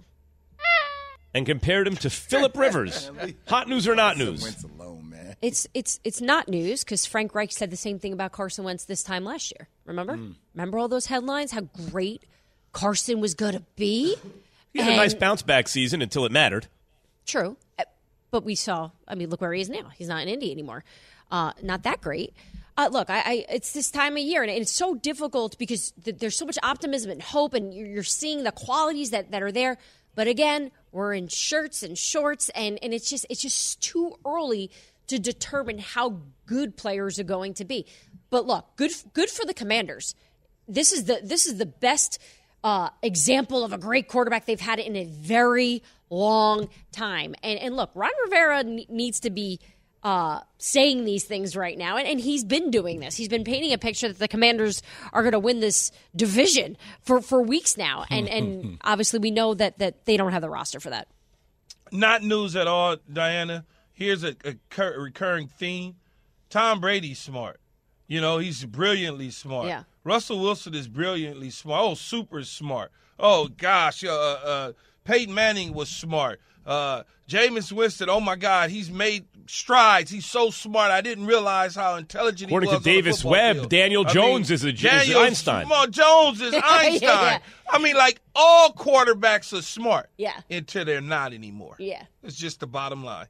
[1.34, 3.10] and compared him to Philip Rivers.
[3.48, 4.42] Hot news or not news?
[4.42, 5.36] Wentz alone, man.
[5.40, 8.84] It's it's it's not news because Frank Reich said the same thing about Carson Wentz
[8.84, 9.68] this time last year.
[9.84, 10.16] Remember?
[10.16, 10.34] Mm.
[10.54, 11.52] Remember all those headlines?
[11.52, 12.24] How great
[12.72, 14.16] Carson was going to be.
[14.72, 16.66] He had a nice bounce back season until it mattered.
[17.26, 17.84] True, Uh,
[18.30, 18.90] but we saw.
[19.06, 19.90] I mean, look where he is now.
[19.96, 20.84] He's not in Indy anymore.
[21.30, 22.34] Uh, not that great.
[22.78, 26.18] Uh, look, I, I, it's this time of year, and it's so difficult because th-
[26.18, 29.78] there's so much optimism and hope, and you're, seeing the qualities that, that are there.
[30.14, 34.70] But again, we're in shirts and shorts, and, and it's just it's just too early
[35.08, 37.84] to determine how good players are going to be.
[38.30, 40.14] But look, good good for the Commanders.
[40.68, 42.20] This is the this is the best
[42.62, 47.34] uh, example of a great quarterback they've had in a very long time.
[47.42, 49.58] And and look, Ron Rivera ne- needs to be
[50.02, 53.16] uh, saying these things right now, and, and he's been doing this.
[53.16, 54.82] He's been painting a picture that the Commanders
[55.12, 59.54] are going to win this division for for weeks now, and and obviously we know
[59.54, 61.08] that that they don't have the roster for that.
[61.90, 63.64] Not news at all, Diana.
[63.92, 65.96] Here's a, a cur- recurring theme.
[66.50, 67.60] Tom Brady's smart.
[68.06, 69.66] You know, he's brilliantly smart.
[69.66, 69.82] Yeah.
[70.04, 71.82] Russell Wilson is brilliantly smart.
[71.82, 72.90] Oh, super smart.
[73.18, 74.72] Oh gosh, uh, uh,
[75.04, 76.40] Peyton Manning was smart.
[76.68, 80.10] Uh, Jameis Winston, oh my God, he's made strides.
[80.10, 80.90] He's so smart.
[80.90, 82.86] I didn't realize how intelligent According he to was.
[82.86, 83.70] on the Davis Webb, field.
[83.70, 85.66] Daniel I Jones mean, is a- is Daniel Einstein.
[85.66, 87.00] Smart- Jones is Einstein.
[87.02, 87.38] yeah.
[87.70, 90.10] I mean, like all quarterbacks are smart.
[90.18, 90.38] Yeah.
[90.50, 91.76] Until they're not anymore.
[91.78, 92.02] Yeah.
[92.22, 93.26] It's just the bottom line.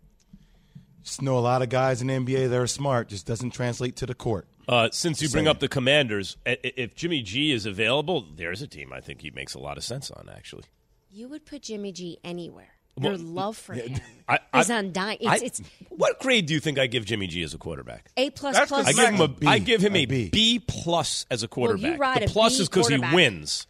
[1.05, 3.09] Just know a lot of guys in the NBA that are smart.
[3.09, 4.47] Just doesn't translate to the court.
[4.69, 5.49] Uh, since you bring Saying.
[5.49, 9.23] up the Commanders, i- i- if Jimmy G is available, there's a team I think
[9.23, 10.29] he makes a lot of sense on.
[10.29, 10.65] Actually,
[11.11, 12.73] You would put Jimmy G anywhere.
[13.01, 13.97] Your Well, love for him
[14.29, 15.19] I, is I- undying.
[15.27, 18.11] I- It's, it's what grade do you think I give Jimmy G as a quarterback?
[18.17, 18.87] A plus That's plus.
[18.87, 20.29] I give him a B, I give him a a B.
[20.31, 21.99] B plus as a quarterback.
[21.99, 23.67] ride the plus B is because he wins.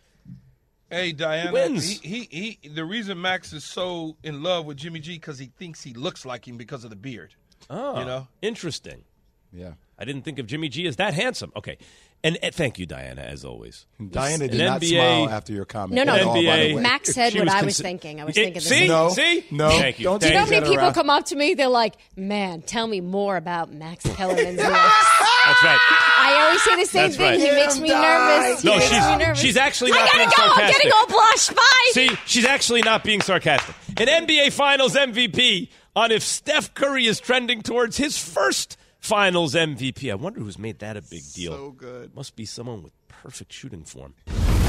[0.90, 2.00] Hey Dianna, wins.
[2.00, 2.68] He, he he.
[2.68, 6.24] The reason Max is so in love with Jimmy G because he thinks he looks
[6.24, 7.34] like him because of the beard.
[7.68, 8.28] Oh, You know?
[8.40, 9.04] interesting.
[9.52, 9.72] Yeah.
[9.98, 11.52] I didn't think of Jimmy G as that handsome.
[11.56, 11.76] Okay,
[12.24, 13.86] and, and thank you, Dianna, as always.
[14.00, 15.94] Dianna An did not NBA smile after your comment.
[15.94, 16.14] No, no.
[16.14, 16.74] at all, by the way.
[16.74, 18.20] Max said She what was I was consi- thinking.
[18.20, 18.60] I was It- thinking.
[18.62, 18.78] see?
[18.80, 18.88] this.
[18.88, 19.44] No, See?
[19.50, 19.70] no.
[19.70, 20.04] Thank you.
[20.04, 20.94] Don't Do you know how many people around.
[20.94, 21.54] come up to me?
[21.54, 25.78] They're like, "Man, tell me more about Max Kellerman's looks." That's right.
[26.20, 27.26] I always say the same That's thing.
[27.26, 27.40] right.
[27.40, 28.62] He makes me nervous.
[28.62, 29.38] He No, makes me she's nervous.
[29.40, 30.42] she's actually I not gotta being go.
[30.42, 30.76] I'm sarcastic.
[30.76, 31.54] getting all blushed.
[31.54, 31.90] Bye.
[31.92, 33.74] See, she's actually not being sarcastic.
[33.96, 40.10] An NBA Finals MVP on if Steph Curry is trending towards his first Finals MVP.
[40.10, 41.52] I wonder who's made that a big deal.
[41.52, 42.14] So good.
[42.14, 44.14] Must be someone with perfect shooting form.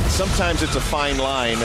[0.07, 1.57] Sometimes it's a fine line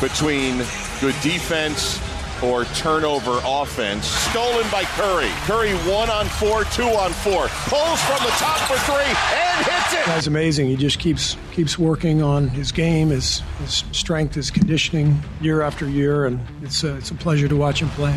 [0.00, 0.58] between
[1.00, 2.00] good defense
[2.42, 4.06] or turnover offense.
[4.06, 5.28] Stolen by Curry.
[5.42, 7.48] Curry one on four, two on four.
[7.48, 10.06] Pulls from the top for three and hits it.
[10.06, 10.68] Guy's amazing.
[10.68, 15.88] He just keeps keeps working on his game, his his strength, his conditioning year after
[15.88, 18.16] year, and it's a, it's a pleasure to watch him play.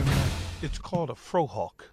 [0.62, 1.91] It's called a frohawk.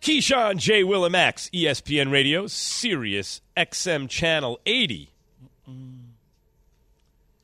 [0.00, 0.82] Keyshawn J.
[0.82, 5.10] Willimax, ESPN Radio, Sirius XM Channel 80.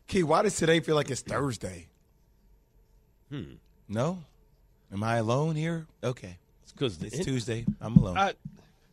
[0.06, 1.88] Key, why does today feel like it's Thursday?
[3.30, 3.54] Hmm.
[3.88, 4.24] No?
[4.92, 5.86] Am I alone here?
[6.02, 6.38] Okay.
[6.62, 7.66] It's because It's Tuesday.
[7.80, 8.16] I'm alone.
[8.16, 8.32] I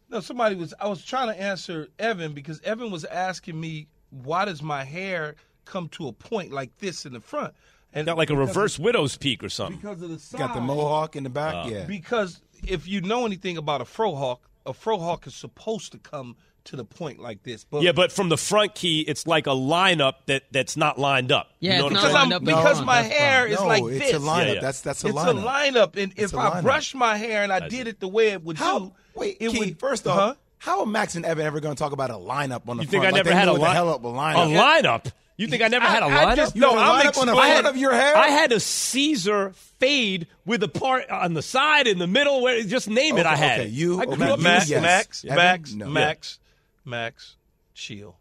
[0.10, 4.46] no somebody was I was trying to answer Evan because Evan was asking me why
[4.46, 7.54] does my hair come to a point like this in the front?
[7.96, 9.78] And Got like a reverse of- widow's peak or something.
[9.80, 10.38] because of the side.
[10.38, 11.72] Got the mohawk in the Uh, back?
[11.72, 11.86] yeah.
[11.86, 16.76] Because if you know anything about a frohawk, a frohawk is supposed to come to
[16.76, 17.64] the point like this.
[17.64, 21.32] But Yeah, but from the front key, it's like a lineup that, that's not lined
[21.32, 21.52] up.
[21.60, 22.86] Yeah, you know it's what not I'm lined up because front.
[22.88, 23.52] my hair fine.
[23.54, 24.14] is no, like it's this.
[24.14, 24.46] a lineup.
[24.48, 24.60] Yeah, yeah.
[24.62, 25.44] That's that's a it's lineup.
[25.44, 26.62] a lineup, and It's if a I lineup.
[26.64, 28.80] brushed my hair and I did it the way it would How?
[28.80, 30.34] do, Wait, it Key, would first off, Huh?
[30.58, 32.90] how are Max and Evan ever going to talk about a lineup on the You
[32.90, 33.04] think?
[33.04, 35.12] I Like never had a what the li- hell up a A lineup?
[35.38, 35.40] Lineup?
[35.42, 36.36] You think I never I- had a I lineup?
[36.36, 38.16] just- You No, had a I'm lineup on the explaining- front of your hair?
[38.18, 42.62] I had a Caesar fade with a part on the side, in the middle, where
[42.64, 43.26] just name it.
[43.26, 43.74] I had okay, it.
[43.74, 44.82] you- I grew okay, up you, Max, yes.
[44.82, 45.88] Max, Evan, Max, no.
[45.88, 46.40] Max,
[46.86, 47.36] Max,
[47.74, 48.18] chill.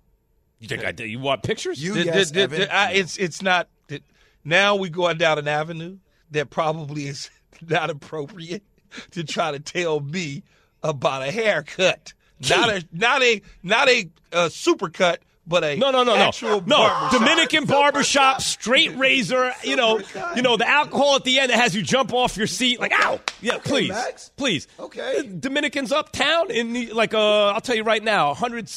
[0.59, 1.09] You think I did?
[1.11, 1.83] You want pictures?
[1.83, 2.59] You, Th- yes, th- th- Evan.
[2.59, 3.68] th- I- it's it's not.
[3.88, 4.03] th-
[4.44, 5.98] now we going down an avenue
[6.31, 7.29] that probably is
[7.68, 8.62] not appropriate
[9.11, 10.42] to try to tell me
[10.83, 12.12] about a haircut.
[12.48, 16.30] Not a not a not a uh, super cut, but a No, no, no, no,
[16.42, 16.61] no.
[16.61, 17.12] barbershop.
[17.12, 19.52] Dominican barbershop, straight razor.
[19.62, 20.00] You know,
[20.37, 22.92] you know the alcohol at the end that has you jump off your seat, like
[22.92, 23.20] ow.
[23.40, 24.30] Yeah, please, Max.
[24.37, 24.66] please.
[24.78, 25.18] Okay.
[25.18, 28.70] Uh, Dominicans uptown in the, like uh, I'll tell you right now, hundred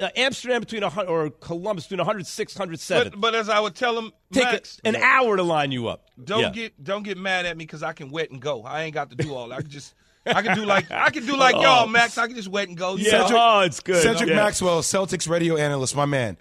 [0.00, 3.10] uh, Amsterdam between a hun- or Columbus between 106, 107.
[3.10, 5.86] But, but as I would tell them, Take Max, a, an hour to line you
[5.88, 6.08] up.
[6.22, 6.50] don't Yeah.
[6.50, 8.62] get don't get mad at me because I can wet and go.
[8.64, 9.58] I ain't got to do all that.
[9.58, 9.94] I can just
[10.26, 11.62] I can do like I can do like oh.
[11.62, 12.18] y'all, Max.
[12.18, 12.96] I can just wet and go.
[12.96, 13.28] Yeah, know?
[13.32, 14.02] oh, it's good.
[14.02, 14.36] Cedric Yeah.
[14.36, 16.36] Maxwell, Celtics radio analyst, my man.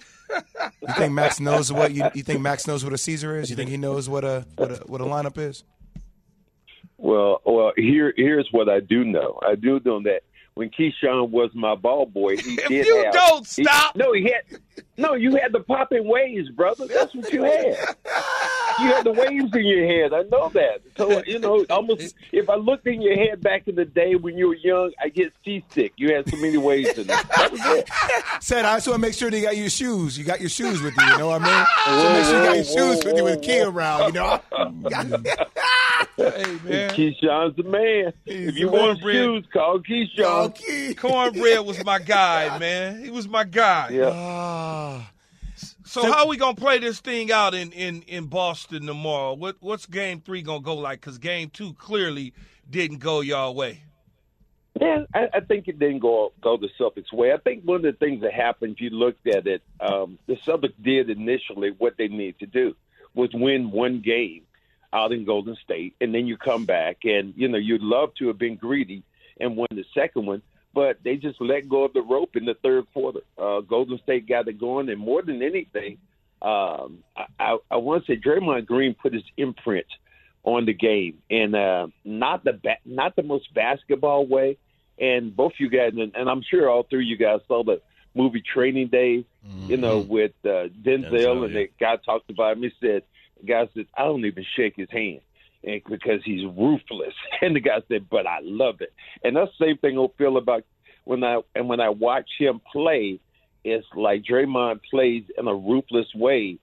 [0.81, 3.49] You think Max knows what you, you think Max knows what a Caesar is?
[3.49, 5.63] You think he knows what a what a what a lineup is?
[6.97, 9.39] Well, well, here here's what I do know.
[9.45, 10.21] I do know that
[10.55, 13.13] when Keyshawn was my ball boy, he If did you have.
[13.13, 13.95] don't he- stop.
[13.95, 14.59] no, he had.
[14.97, 16.85] No, you had the popping waves, brother.
[16.87, 17.75] That's what you had.
[18.79, 20.13] You had the waves in your head.
[20.13, 20.81] I know that.
[20.97, 24.37] So you know, almost if I looked in your head back in the day when
[24.37, 25.93] you were young, I get seasick.
[25.97, 27.07] You had so many waves in it.
[27.07, 27.89] That was it.
[28.41, 30.17] Said I just want to make sure that you got your shoes.
[30.17, 31.03] You got your shoes with you.
[31.05, 31.65] You know what I mean?
[32.01, 34.13] So make sure you got your shoes with you with the key around.
[34.13, 34.41] You know.
[36.15, 38.13] Hey man, Keyshawn's the man.
[38.25, 39.15] if you want cornbread.
[39.15, 40.53] shoes, call Keyshawn.
[40.53, 40.93] Key.
[40.93, 43.03] Cornbread was my guy, man.
[43.03, 43.89] He was my guy.
[43.91, 44.12] Yeah.
[44.13, 45.12] Ah.
[45.86, 49.33] So, how are we gonna play this thing out in, in, in Boston tomorrow?
[49.33, 51.01] What what's game three gonna go like?
[51.01, 52.33] Because game two clearly
[52.69, 53.83] didn't go y'all way.
[54.79, 57.31] Yeah, I, I think it didn't go go the Celtics' way.
[57.31, 60.36] I think one of the things that happened, if you looked at it, um, the
[60.36, 62.75] Celtics did initially what they needed to do
[63.13, 64.43] was win one game
[64.93, 68.27] out in Golden State, and then you come back, and you know you'd love to
[68.27, 69.03] have been greedy
[69.39, 70.41] and won the second one,
[70.73, 73.21] but they just let go of the rope in the third quarter.
[73.38, 75.97] Uh, Golden State got it going, and more than anything,
[76.41, 79.88] um, I, I, I want to say Draymond Green put his imprint
[80.43, 84.58] on the game, and uh, not the ba- not the most basketball way.
[84.99, 87.82] And both you guys, and, and I'm sure all three of you guys saw the
[88.13, 89.25] movie Training Day,
[89.67, 91.62] you know, with uh, Denzel, Denzel, and yeah.
[91.62, 92.63] the guy talked about him.
[92.63, 93.01] He said,
[93.43, 95.21] the guy said, I don't even shake his hand.
[95.63, 99.67] And because he's ruthless, and the guy said, "But I love it." And that's the
[99.67, 100.65] same thing I feel about
[101.06, 103.19] when I and when I watch him play.
[103.63, 106.60] It's like Draymond plays in a ruthless way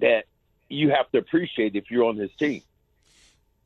[0.00, 0.24] that
[0.68, 2.62] you have to appreciate if you're on his team.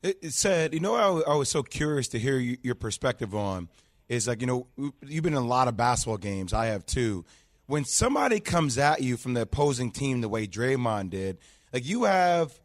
[0.03, 3.33] It, it said, you know, I, I was so curious to hear you, your perspective
[3.33, 3.67] on
[4.09, 4.67] is like, you know,
[5.01, 6.53] you've been in a lot of basketball games.
[6.53, 7.25] I have too.
[7.65, 11.39] When somebody comes at you from the opposing team the way Draymond did,
[11.73, 12.57] like you have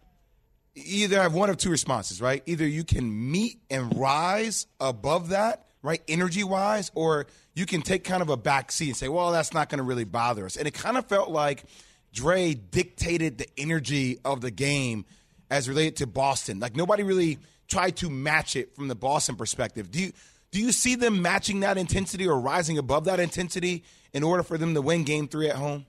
[0.75, 2.43] either have one of two responses, right?
[2.47, 8.05] Either you can meet and rise above that, right, energy wise, or you can take
[8.05, 10.57] kind of a back seat and say, well, that's not going to really bother us.
[10.57, 11.65] And it kind of felt like
[12.13, 15.05] Dre dictated the energy of the game
[15.51, 16.61] as related to Boston.
[16.61, 17.39] Like nobody really
[17.69, 19.91] tried to match it from the Boston perspective.
[19.91, 20.13] Do you
[20.51, 24.59] do you see them matching that intensity or rising above that intensity in order for
[24.59, 25.87] them to win game three at home?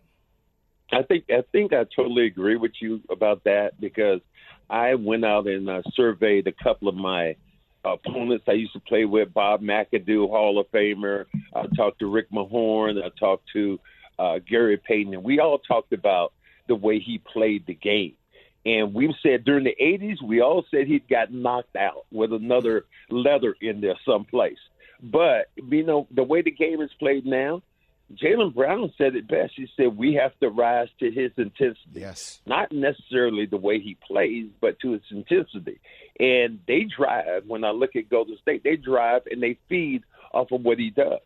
[0.91, 4.21] I think I think I totally agree with you about that because
[4.69, 7.35] I went out and uh, surveyed a couple of my
[7.83, 11.25] opponents I used to play with, Bob McAdoo, Hall of Famer.
[11.53, 13.03] I talked to Rick Mahorn.
[13.03, 13.79] I talked to
[14.19, 16.33] uh, Gary Payton, and we all talked about
[16.67, 18.13] the way he played the game.
[18.65, 22.85] And we said during the 80s, we all said he'd got knocked out with another
[23.09, 24.57] leather in there someplace.
[25.01, 27.61] But, you know, the way the game is played now,
[28.13, 29.53] Jaylen Brown said it best.
[29.55, 31.77] He said, We have to rise to his intensity.
[31.93, 32.41] Yes.
[32.45, 35.79] Not necessarily the way he plays, but to his intensity.
[36.19, 40.51] And they drive, when I look at Golden State, they drive and they feed off
[40.51, 41.21] of what he does.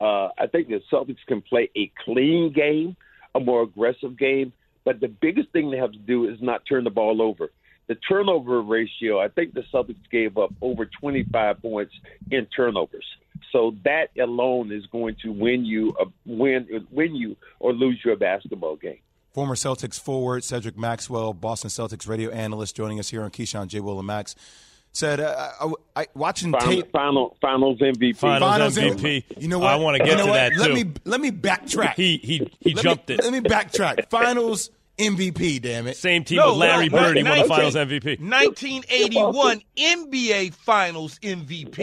[0.00, 2.96] Uh, I think the Celtics can play a clean game,
[3.34, 4.52] a more aggressive game,
[4.84, 7.50] but the biggest thing they have to do is not turn the ball over.
[7.88, 11.94] The turnover ratio, I think the Celtics gave up over 25 points
[12.30, 13.04] in turnovers.
[13.50, 18.12] So that alone is going to win you a win win you or lose you
[18.12, 18.98] a basketball game.
[19.32, 23.80] Former Celtics forward Cedric Maxwell, Boston Celtics radio analyst, joining us here on Keyshawn J.
[23.80, 24.34] Will and Max,
[24.92, 25.72] said, uh, I,
[26.02, 26.90] I, watching Final, tape.
[26.92, 28.16] final finals MVP.
[28.16, 29.24] Finals finals MVP.
[29.40, 29.68] You know what?
[29.68, 30.34] I want to get You know to what?
[30.34, 30.74] that let too.
[30.74, 31.94] Me, let me backtrack.
[31.94, 33.24] He he he Let jumped me, it.
[33.24, 34.10] Let me backtrack.
[34.10, 35.96] Finals MVP, damn it.
[35.96, 37.16] Same team No, with Larry no, Bird.
[37.16, 38.20] He won the Finals MVP.
[38.20, 41.76] 1981 NBA Finals MVP.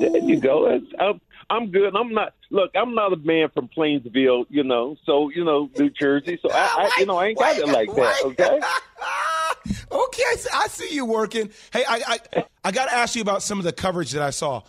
[0.00, 0.78] There you go.
[0.98, 1.96] I'm, I'm good.
[1.96, 2.34] I'm not.
[2.50, 4.96] Look, I'm not a man from Plainsville, you know.
[5.04, 6.38] So you know, New Jersey.
[6.42, 8.22] So I, I you know, I ain't got it like that.
[8.24, 8.44] Okay.
[9.92, 11.50] okay, I see, I see you working.
[11.72, 14.30] Hey, I I, I got to ask you about some of the coverage that I
[14.30, 14.62] saw.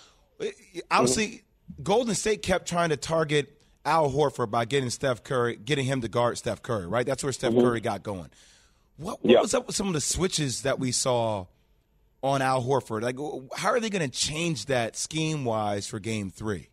[0.89, 1.84] Obviously, mm-hmm.
[1.84, 3.52] Golden State kept trying to target
[3.86, 6.88] Al Horford by getting Steph Curry, getting him to guard Steph Curry.
[6.88, 7.62] Right, that's where Steph Mhm.
[7.62, 8.30] Curry got going.
[8.98, 9.41] What, what Yeah.
[9.41, 11.48] was up with some of the switches that we saw
[12.22, 13.02] on Al Horford?
[13.02, 13.17] Like,
[13.58, 16.69] how are they going to change that scheme wise for Game Three?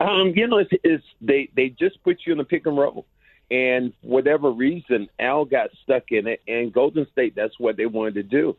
[0.00, 3.06] Um, you know, it's, it's they they just put you in the pick and roll,
[3.50, 8.14] and whatever reason, Al got stuck in it, and Golden State that's what they wanted
[8.14, 8.56] to do.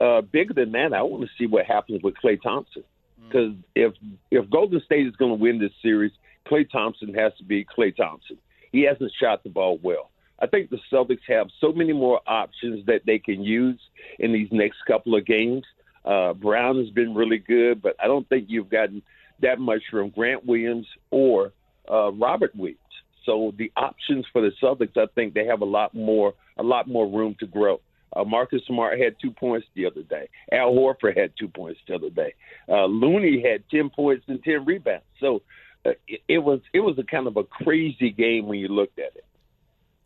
[0.00, 2.84] Uh, bigger than that, I want to see what happens with Klay Thompson
[3.26, 3.92] because if
[4.30, 6.12] if Golden State is going to win this series,
[6.48, 8.38] Klay Thompson has to be Klay Thompson.
[8.72, 10.10] He hasn't shot the ball well.
[10.40, 13.80] I think the Celtics have so many more options that they can use
[14.18, 15.64] in these next couple of games.
[16.04, 19.02] Uh, Brown has been really good, but I don't think you've gotten
[19.42, 21.52] that much from Grant Williams or
[21.90, 22.78] uh, Robert Williams.
[23.26, 26.88] So the options for the Celtics, I think they have a lot more, a lot
[26.88, 27.80] more room to grow.
[28.16, 30.28] Uh, Marcus Smart had two points the other day.
[30.52, 32.32] Al Horford had two points the other day.
[32.68, 35.04] Uh, Looney had ten points and ten rebounds.
[35.20, 35.42] So
[35.84, 38.98] Uh, it, it was it was a kind of a crazy game when you looked
[38.98, 39.24] at it.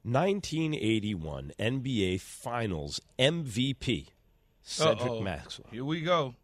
[0.04, 4.08] 1981 NBA Finals MVP
[4.62, 5.20] Cedric Uh-oh.
[5.20, 5.68] Maxwell.
[5.70, 6.34] Here we go.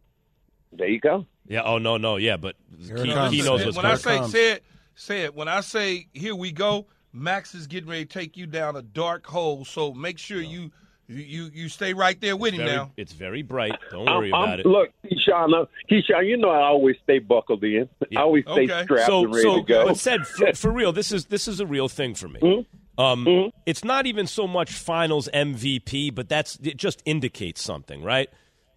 [0.73, 1.27] There you go.
[1.47, 1.63] Yeah.
[1.65, 2.17] Oh no, no.
[2.17, 4.29] Yeah, but he, he knows what's when I coming.
[4.29, 4.65] say say it,
[4.95, 5.35] say it.
[5.35, 8.83] When I say here we go, Max is getting ready to take you down a
[8.83, 9.65] dark hole.
[9.65, 10.71] So make sure you
[11.09, 12.93] you you stay right there with him Very- now.
[12.97, 13.73] It's very bright.
[13.91, 14.67] Don't I'm- worry I'm- about it.
[14.67, 17.89] Look, Keyshawn, uh, Keyshawn, you know I always stay buckled in.
[18.17, 18.83] I always stay Okay.
[18.85, 19.87] strapped so, and ready so, to go.
[19.87, 22.41] but said for, for real, this is this is a real thing for me.
[22.41, 23.01] Mm-hmm.
[23.03, 26.77] Um, It's not even so much Finals MVP, but that's it.
[26.77, 28.29] Just indicates something, right?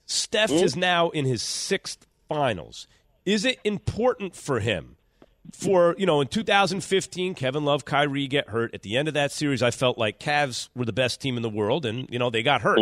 [0.05, 0.63] Steph Mm-hmm.
[0.63, 2.87] is now in his sixth Finals.
[3.25, 4.95] Is it important for him?
[5.53, 8.73] For you know, in 2015, Kevin Love, Kyrie get hurt.
[8.73, 11.43] At the end of that series, I felt like Cavs were the best team in
[11.43, 12.77] the world, and you know they got hurt.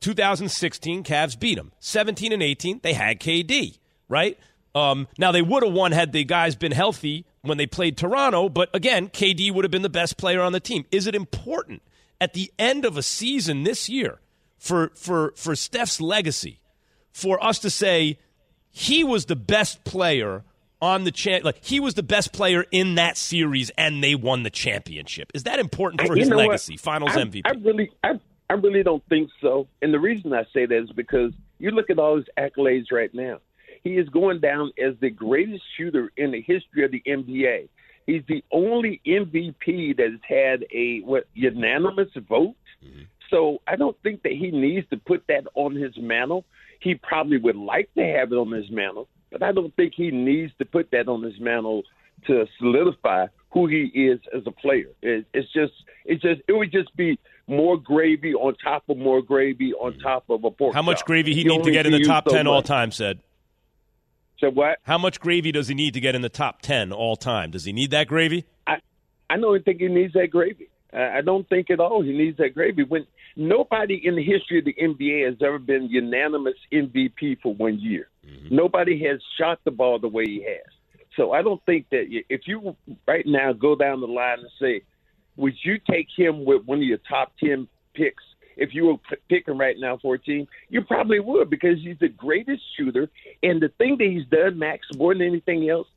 [0.00, 1.72] 2016, Cavs beat them.
[1.80, 3.78] 17 and 18, they had KD,
[4.08, 4.38] right?
[4.74, 8.50] Um, now they would have won had the guys been healthy when they played Toronto,
[8.50, 10.84] but again, KD would have been the best player on the team.
[10.92, 11.82] Is it important
[12.20, 14.20] at the end of a season this year
[14.58, 16.60] for for for Steph's legacy
[17.10, 18.18] for us to say
[18.70, 20.44] he was the best player
[20.80, 21.44] on the champ.
[21.44, 25.30] Like he was the best player in that series, and they won the championship.
[25.34, 26.48] Is that important for You his know what?
[26.48, 26.76] legacy?
[26.76, 27.42] Finals I, MVP.
[27.44, 28.20] I really, I,
[28.50, 29.68] I really don't think so.
[29.82, 33.12] And the reason I say that is because you look at all his accolades right
[33.14, 33.38] now.
[33.82, 37.68] He is going down as the greatest shooter in the history of the NBA.
[38.04, 42.56] He's the only MVP that has had a what unanimous vote.
[42.84, 43.02] Mm-hmm.
[43.30, 46.44] So I don't think that he needs to put that on his mantle.
[46.80, 50.10] He probably would like to have it on his mantle, but I don't think he
[50.10, 51.82] needs to put that on his mantle
[52.26, 54.88] to solidify who he is as a player.
[55.02, 55.72] It, it's just,
[56.04, 60.28] it's just, it would just be more gravy on top of more gravy on top
[60.28, 60.74] of a pork.
[60.74, 61.06] How much chop.
[61.06, 62.90] gravy he You need to get in the top so ten all time?
[62.90, 63.20] Said.
[64.38, 64.78] So what?
[64.82, 67.50] How much gravy does he need to get in the top ten all time?
[67.50, 68.44] Does he need that gravy?
[68.66, 68.78] I,
[69.30, 70.68] I don't think he needs that gravy.
[70.92, 72.82] I I don't think at all he needs that gravy.
[72.82, 73.06] When
[73.36, 78.08] nobody in the history of the NBA has ever been unanimous MVP for one year,
[78.26, 78.56] Mm-hmm.
[78.56, 80.66] nobody has shot the ball the way he has.
[81.16, 84.82] So I don't think that if you right now go down the line and say,
[85.36, 88.24] would you take him with one of your top ten picks?
[88.56, 91.98] If you were p- picking right now for a team, you probably would because he's
[91.98, 93.08] the greatest shooter.
[93.42, 95.88] And the thing that he's done, Max, more than anything else,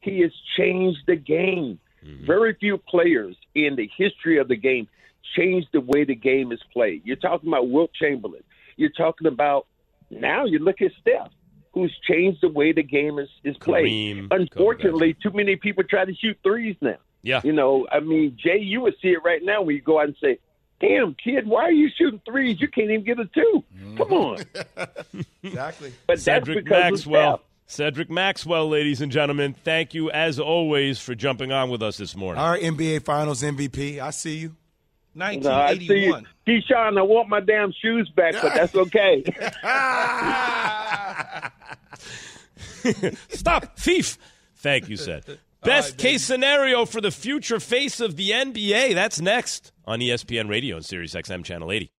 [0.00, 1.78] he has changed the game.
[2.04, 2.26] Mm-hmm.
[2.26, 4.88] Very few players in the history of the game
[5.36, 7.02] changed the way the game is played.
[7.04, 8.42] You're talking about Wilt Chamberlain.
[8.76, 9.66] You're talking about
[10.10, 11.30] now you look at Steph,
[11.72, 14.16] who's changed the way the game is, is played.
[14.16, 16.96] Kareem, Unfortunately, too many people try to shoot threes now.
[17.22, 17.40] Yeah.
[17.44, 20.06] You know, I mean, Jay, you would see it right now when you go out
[20.06, 20.38] and say,
[20.80, 22.60] Damn, kid, why are you shooting threes?
[22.60, 23.96] You can't even get a 2 mm-hmm.
[23.96, 24.38] Come on.
[25.42, 25.92] exactly.
[26.06, 27.34] But Cedric that's because Maxwell.
[27.34, 27.44] of Steph.
[27.66, 32.16] Cedric Maxwell, ladies and gentlemen, thank you as always for jumping on with us this
[32.16, 32.40] morning.
[32.40, 33.98] All right, NBA Finals MVP.
[33.98, 34.56] I see you.
[35.14, 36.12] No, I see you.
[36.12, 36.26] 1981.
[36.46, 39.24] Keyshawn, I want my damn shoes back, but that's okay.
[43.28, 44.18] Stop, thief.
[44.56, 45.24] Thank you, said.
[45.62, 48.94] Best case scenario for the future face of the NBA.
[48.94, 51.90] That's next on ESPN Radio and Sirius XM Channel 80.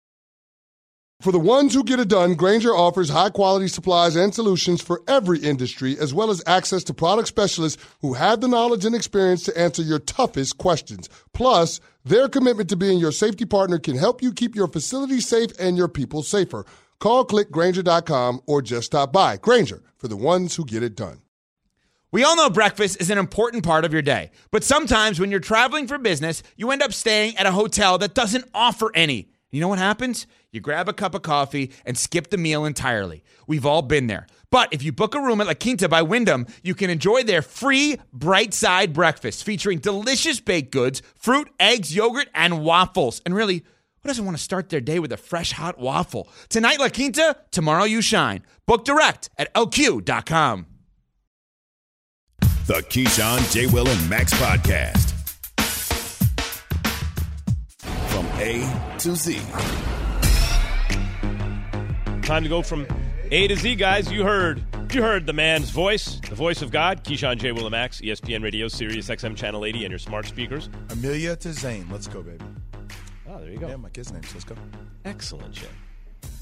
[1.21, 5.03] For the ones who get it done, Grainger offers high quality supplies and solutions for
[5.09, 9.43] every industry, as well as access to product specialists who have the knowledge and experience
[9.43, 11.09] to answer your toughest questions.
[11.35, 15.51] Plus, their commitment to being your safety partner can help you keep your facility safe
[15.59, 16.65] and your people safer.
[17.01, 19.37] Call click grainger.com or just stop by.
[19.37, 21.23] Grainger for the ones who get it done.
[22.11, 25.41] We all know breakfast is an important part of your day, but sometimes when you're
[25.41, 29.29] traveling for business, you end up staying at a hotel that doesn't offer any.
[29.51, 30.27] You know what happens?
[30.51, 33.25] You grab a cup of coffee and skip the meal entirely.
[33.47, 34.27] We've all been there.
[34.51, 37.43] But if you book a room at La Quinta by Wyndham, you can enjoy their
[37.43, 43.21] free bright side breakfast featuring delicious baked goods, fruit, eggs, yogurt, and waffles.
[43.27, 43.65] And really,
[44.09, 46.31] who doesn't want to start their day with a fresh hot waffle?
[46.49, 48.43] Tonight, La Quinta, tomorrow, you shine.
[48.65, 50.65] Book direct at lq.com.
[52.41, 53.67] The Keyshawn, J.
[53.67, 55.13] Will, and Max podcast.
[58.09, 59.41] From A to Z.
[62.23, 62.87] Time to go from
[63.31, 64.11] A to Z, guys.
[64.11, 67.51] You heard, you heard the man's voice, the voice of God, Keyshawn J.
[67.51, 70.71] Willimax, ESPN Radio, Sirius XM Channel 80, and your smart speakers.
[70.89, 71.87] Amelia to Zane.
[71.91, 72.43] Let's go, baby.
[73.39, 73.69] Oh, there you go.
[73.69, 74.23] Yeah, my kid's name.
[74.33, 74.57] Let's go.
[75.05, 75.67] Excellent, Jay.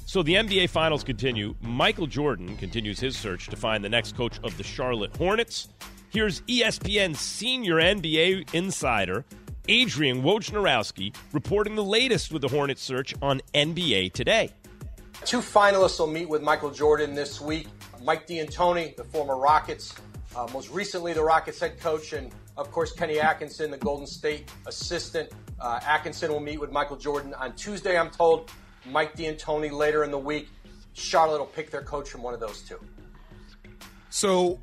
[0.06, 1.54] So the NBA Finals continue.
[1.60, 5.68] Michael Jordan continues his search to find the next coach of the Charlotte Hornets.
[6.10, 9.24] Here's ESPN senior NBA insider
[9.68, 14.50] Adrian Wojnarowski reporting the latest with the Hornets search on NBA Today.
[15.24, 17.66] Two finalists will meet with Michael Jordan this week.
[18.02, 19.94] Mike D'Antoni, the former Rockets,
[20.36, 24.50] uh, most recently the Rockets head coach, and of course Kenny Atkinson, the Golden State
[24.66, 25.30] assistant.
[25.60, 28.50] Uh, Atkinson will meet with Michael Jordan on Tuesday, I'm told.
[28.84, 30.48] Mike D'Antoni later in the week.
[30.92, 32.78] Charlotte will pick their coach from one of those two.
[34.10, 34.58] So,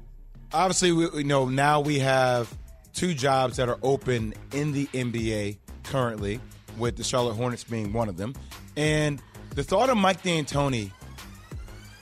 [0.51, 2.51] obviously, we, we know now we have
[2.93, 6.39] two jobs that are open in the NBA currently,
[6.77, 8.33] with the Charlotte Hornets being one of them.
[8.75, 9.21] And
[9.53, 10.91] the thought of Mike D'Antoni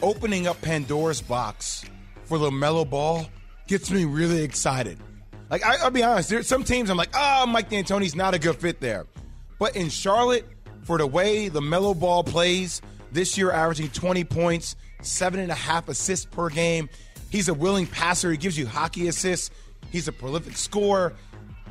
[0.01, 1.83] opening up Pandora's box
[2.25, 3.27] for LaMelo Ball
[3.67, 4.97] gets me really excited.
[5.51, 8.39] Like, I, I'll be honest, there's some teams I'm like, oh, Mike D'Antoni's not a
[8.39, 9.05] good fit there.
[9.59, 10.47] But in Charlotte,
[10.83, 12.81] for the way LaMelo Ball plays,
[13.11, 16.89] this year averaging 20 points, seven and a half assists per game.
[17.29, 18.31] He's a willing passer.
[18.31, 19.51] He gives you hockey assists.
[19.91, 21.13] He's a prolific scorer.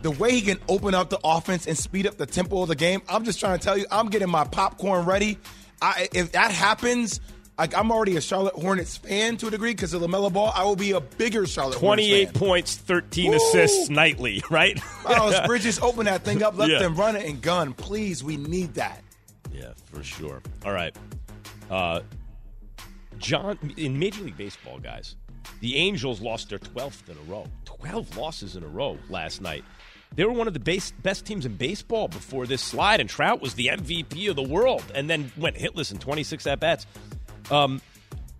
[0.03, 2.77] The way he can open up the offense and speed up the tempo of the
[2.77, 5.39] game, I'm just trying to tell you, I'm getting my popcorn ready.
[5.83, 7.21] I, if that happens,
[7.61, 10.51] like I'm already a Charlotte Hornets fan to a degree because of the LaMelo Ball.
[10.55, 12.33] I will be a bigger Charlotte Hornets 28 fan.
[12.35, 13.37] points, 13 Woo!
[13.37, 14.81] assists nightly, right?
[15.05, 16.57] Miles Bridges, open that thing up.
[16.57, 16.79] Let Yeah.
[16.79, 17.73] them run it and gun.
[17.75, 19.03] Please, we need that.
[19.53, 20.41] Yeah, for sure.
[20.65, 20.97] All right.
[21.71, 22.01] Uh,
[23.19, 25.17] John, in Major League Baseball, guys,
[25.61, 27.47] The Angels lost their 12th in a row.
[27.67, 29.65] 12 losses in a row last night.
[30.15, 33.41] They were one of the base, best teams in baseball before this slide, and Trout
[33.41, 36.87] was the MVP of the world and then went hitless in 26 at bats.
[37.51, 37.81] Um,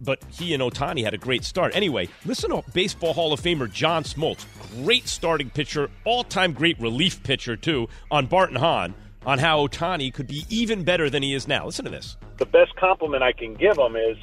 [0.01, 1.77] but he and Ohtani had a great start.
[1.77, 4.47] Anyway, listen to Baseball Hall of Famer John Smoltz,
[4.83, 8.95] great starting pitcher, all time great relief pitcher, too, on Barton Hahn
[9.27, 11.67] on how Ohtani could be even better than he is now.
[11.67, 12.17] Listen to this.
[12.39, 14.17] The best compliment I can give him is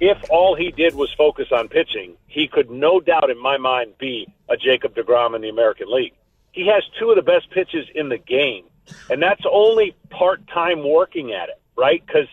[0.00, 3.98] if all he did was focus on pitching, he could no doubt, in my mind,
[3.98, 6.14] be a Jacob deGrom in the American League.
[6.52, 8.64] He has two of the best pitches in the game,
[9.10, 12.04] and that's only part time working at it, right?
[12.06, 12.28] Because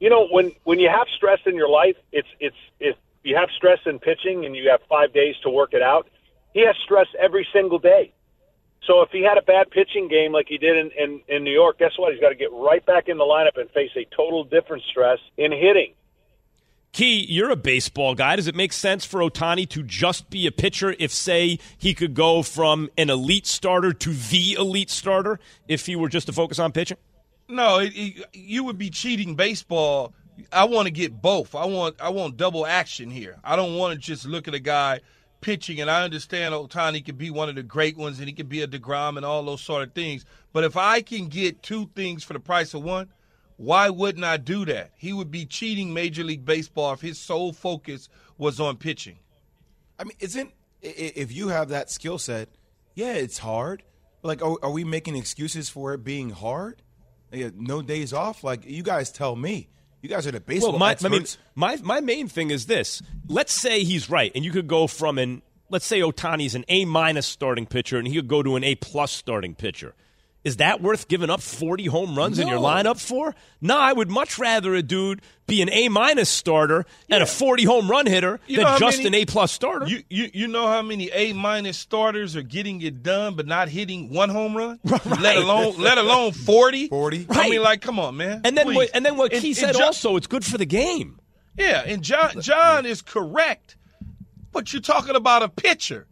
[0.00, 3.50] you know when when you have stress in your life, it's it's if you have
[3.56, 6.08] stress in pitching and you have five days to work it out.
[6.52, 8.12] He has stress every single day.
[8.86, 11.52] So if he had a bad pitching game like he did in, in, in New
[11.52, 12.12] York, guess what?
[12.12, 15.18] He's got to get right back in the lineup and face a total different stress
[15.36, 15.92] in hitting.
[16.92, 18.34] Key, you're a baseball guy.
[18.34, 22.14] Does it make sense for Ohtani to just be a pitcher if, say, he could
[22.14, 25.38] go from an elite starter to the elite starter
[25.68, 26.96] if he were just to focus on pitching?
[27.50, 30.14] No, it, it, you would be cheating baseball.
[30.52, 31.54] I want to get both.
[31.54, 33.38] I want I want double action here.
[33.44, 35.00] I don't want to just look at a guy
[35.40, 38.48] pitching, and I understand Ohtani could be one of the great ones, and he could
[38.48, 40.24] be a deGrom and all those sort of things.
[40.52, 43.08] But if I can get two things for the price of one,
[43.56, 44.92] why wouldn't I do that?
[44.96, 49.18] He would be cheating Major League Baseball if his sole focus was on pitching.
[49.98, 52.48] I mean, isn't if you have that skill set,
[52.94, 53.82] yeah, it's hard.
[54.22, 56.82] Like, are, are, we making excuses for it being hard?
[57.32, 58.42] No days off.
[58.44, 59.68] Like, you guys tell me.
[60.02, 61.36] You guys are the baseball well, my, experts.
[61.56, 63.02] I mean, my my main thing is this.
[63.28, 66.84] Let's say he's right, and you could go from an let's say Ohtani's an A
[66.84, 69.94] minus starting pitcher, and he could go to an A plus starting pitcher.
[70.42, 72.42] Is that worth giving up 40 home runs no.
[72.42, 73.34] in your lineup for?
[73.60, 77.16] No, I would much rather a dude be an A minus starter yeah.
[77.16, 79.86] and a 40 home run hitter you than just many, an A plus starter.
[79.86, 83.68] You, you you know how many A minus starters are getting it done but not
[83.68, 84.80] hitting one home run?
[84.90, 85.20] Right.
[85.20, 86.88] Let alone let alone 40?
[86.88, 87.24] 40.
[87.24, 87.38] Right.
[87.38, 88.40] I mean like come on, man.
[88.44, 91.20] And then what, and then what he said John, also it's good for the game.
[91.58, 93.76] Yeah, and John John is correct.
[94.52, 96.06] But you're talking about a pitcher.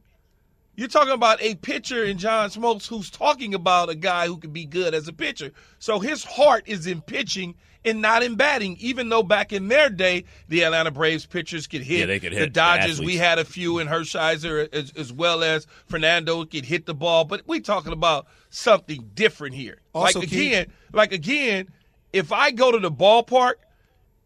[0.78, 4.52] You're talking about a pitcher in John Smoltz who's talking about a guy who could
[4.52, 5.50] be good as a pitcher.
[5.80, 9.90] So his heart is in pitching and not in batting, even though back in their
[9.90, 11.98] day, the Atlanta Braves pitchers could hit.
[11.98, 12.38] Yeah, they could hit.
[12.38, 16.86] The Dodgers, we had a few, in Hershiser as, as, well as Fernando could hit
[16.86, 17.24] the ball.
[17.24, 19.80] But we're talking about something different here.
[19.94, 21.68] Also, like again, Keith, like again,
[22.12, 23.54] if I go to the ballpark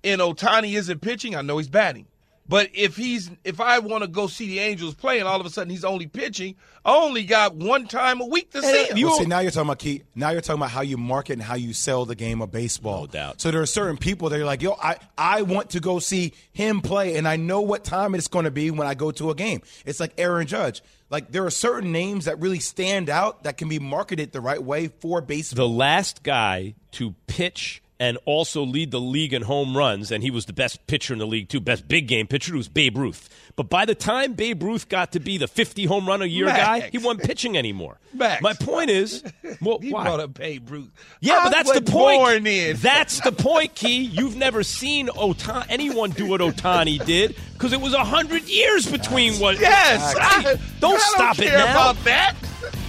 [0.05, 2.09] and Ohtani isn't pitching, I know he's batting.
[2.49, 5.47] But if he's if I want to go see the Angels play and all of
[5.47, 9.01] a sudden he's only pitching, I only got one time a week to see him.
[9.01, 10.03] Well, see, now you're talking about key.
[10.14, 13.03] Now you're talking about how you market and how you sell the game of baseball.
[13.03, 13.40] No doubt.
[13.40, 16.32] So there are certain people that are like, yo, I I want to go see
[16.53, 19.30] him play, and I know what time it's going to be when I go to
[19.30, 19.62] a game.
[19.86, 20.82] It's like Aaron Judge.
[21.11, 24.62] Like there are certain names that really stand out that can be marketed the right
[24.62, 25.68] way for baseball.
[25.68, 30.11] The last guy to pitch and also lead the league in home runs.
[30.11, 32.66] And he was the best pitcher in the league, too, best big game pitcher, was
[32.66, 33.28] Babe Ruth.
[33.55, 36.46] But by the time Babe Ruth got to be the 50 home run a year
[36.46, 36.59] Max.
[36.59, 38.00] guy, he wasn't pitching anymore.
[38.12, 38.42] Max.
[38.42, 39.22] My point is,
[39.61, 40.03] well, he why?
[40.03, 40.90] brought up Babe Ruth.
[41.20, 42.44] Yeah, I but that's the point.
[42.44, 42.76] In.
[42.78, 44.00] That's the point, Key.
[44.03, 49.34] You've never seen Ohtani, anyone do what Ohtani did because it was hundred years between
[49.34, 49.61] what.
[49.61, 51.70] Yes, I, don't I stop don't it care now.
[51.70, 52.34] About that,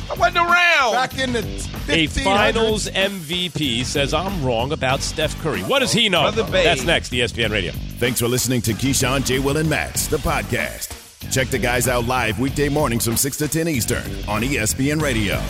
[0.09, 1.43] I wasn't around back in the.
[1.89, 5.61] A Finals MVP says I'm wrong about Steph Curry.
[5.61, 6.31] What does he know?
[6.31, 7.11] That's next.
[7.11, 7.71] ESPN Radio.
[7.99, 9.39] Thanks for listening to Keyshawn J.
[9.39, 10.99] Will and Max, the podcast.
[11.31, 15.41] Check the guys out live weekday mornings from 6 to 10 Eastern on ESPN Radio.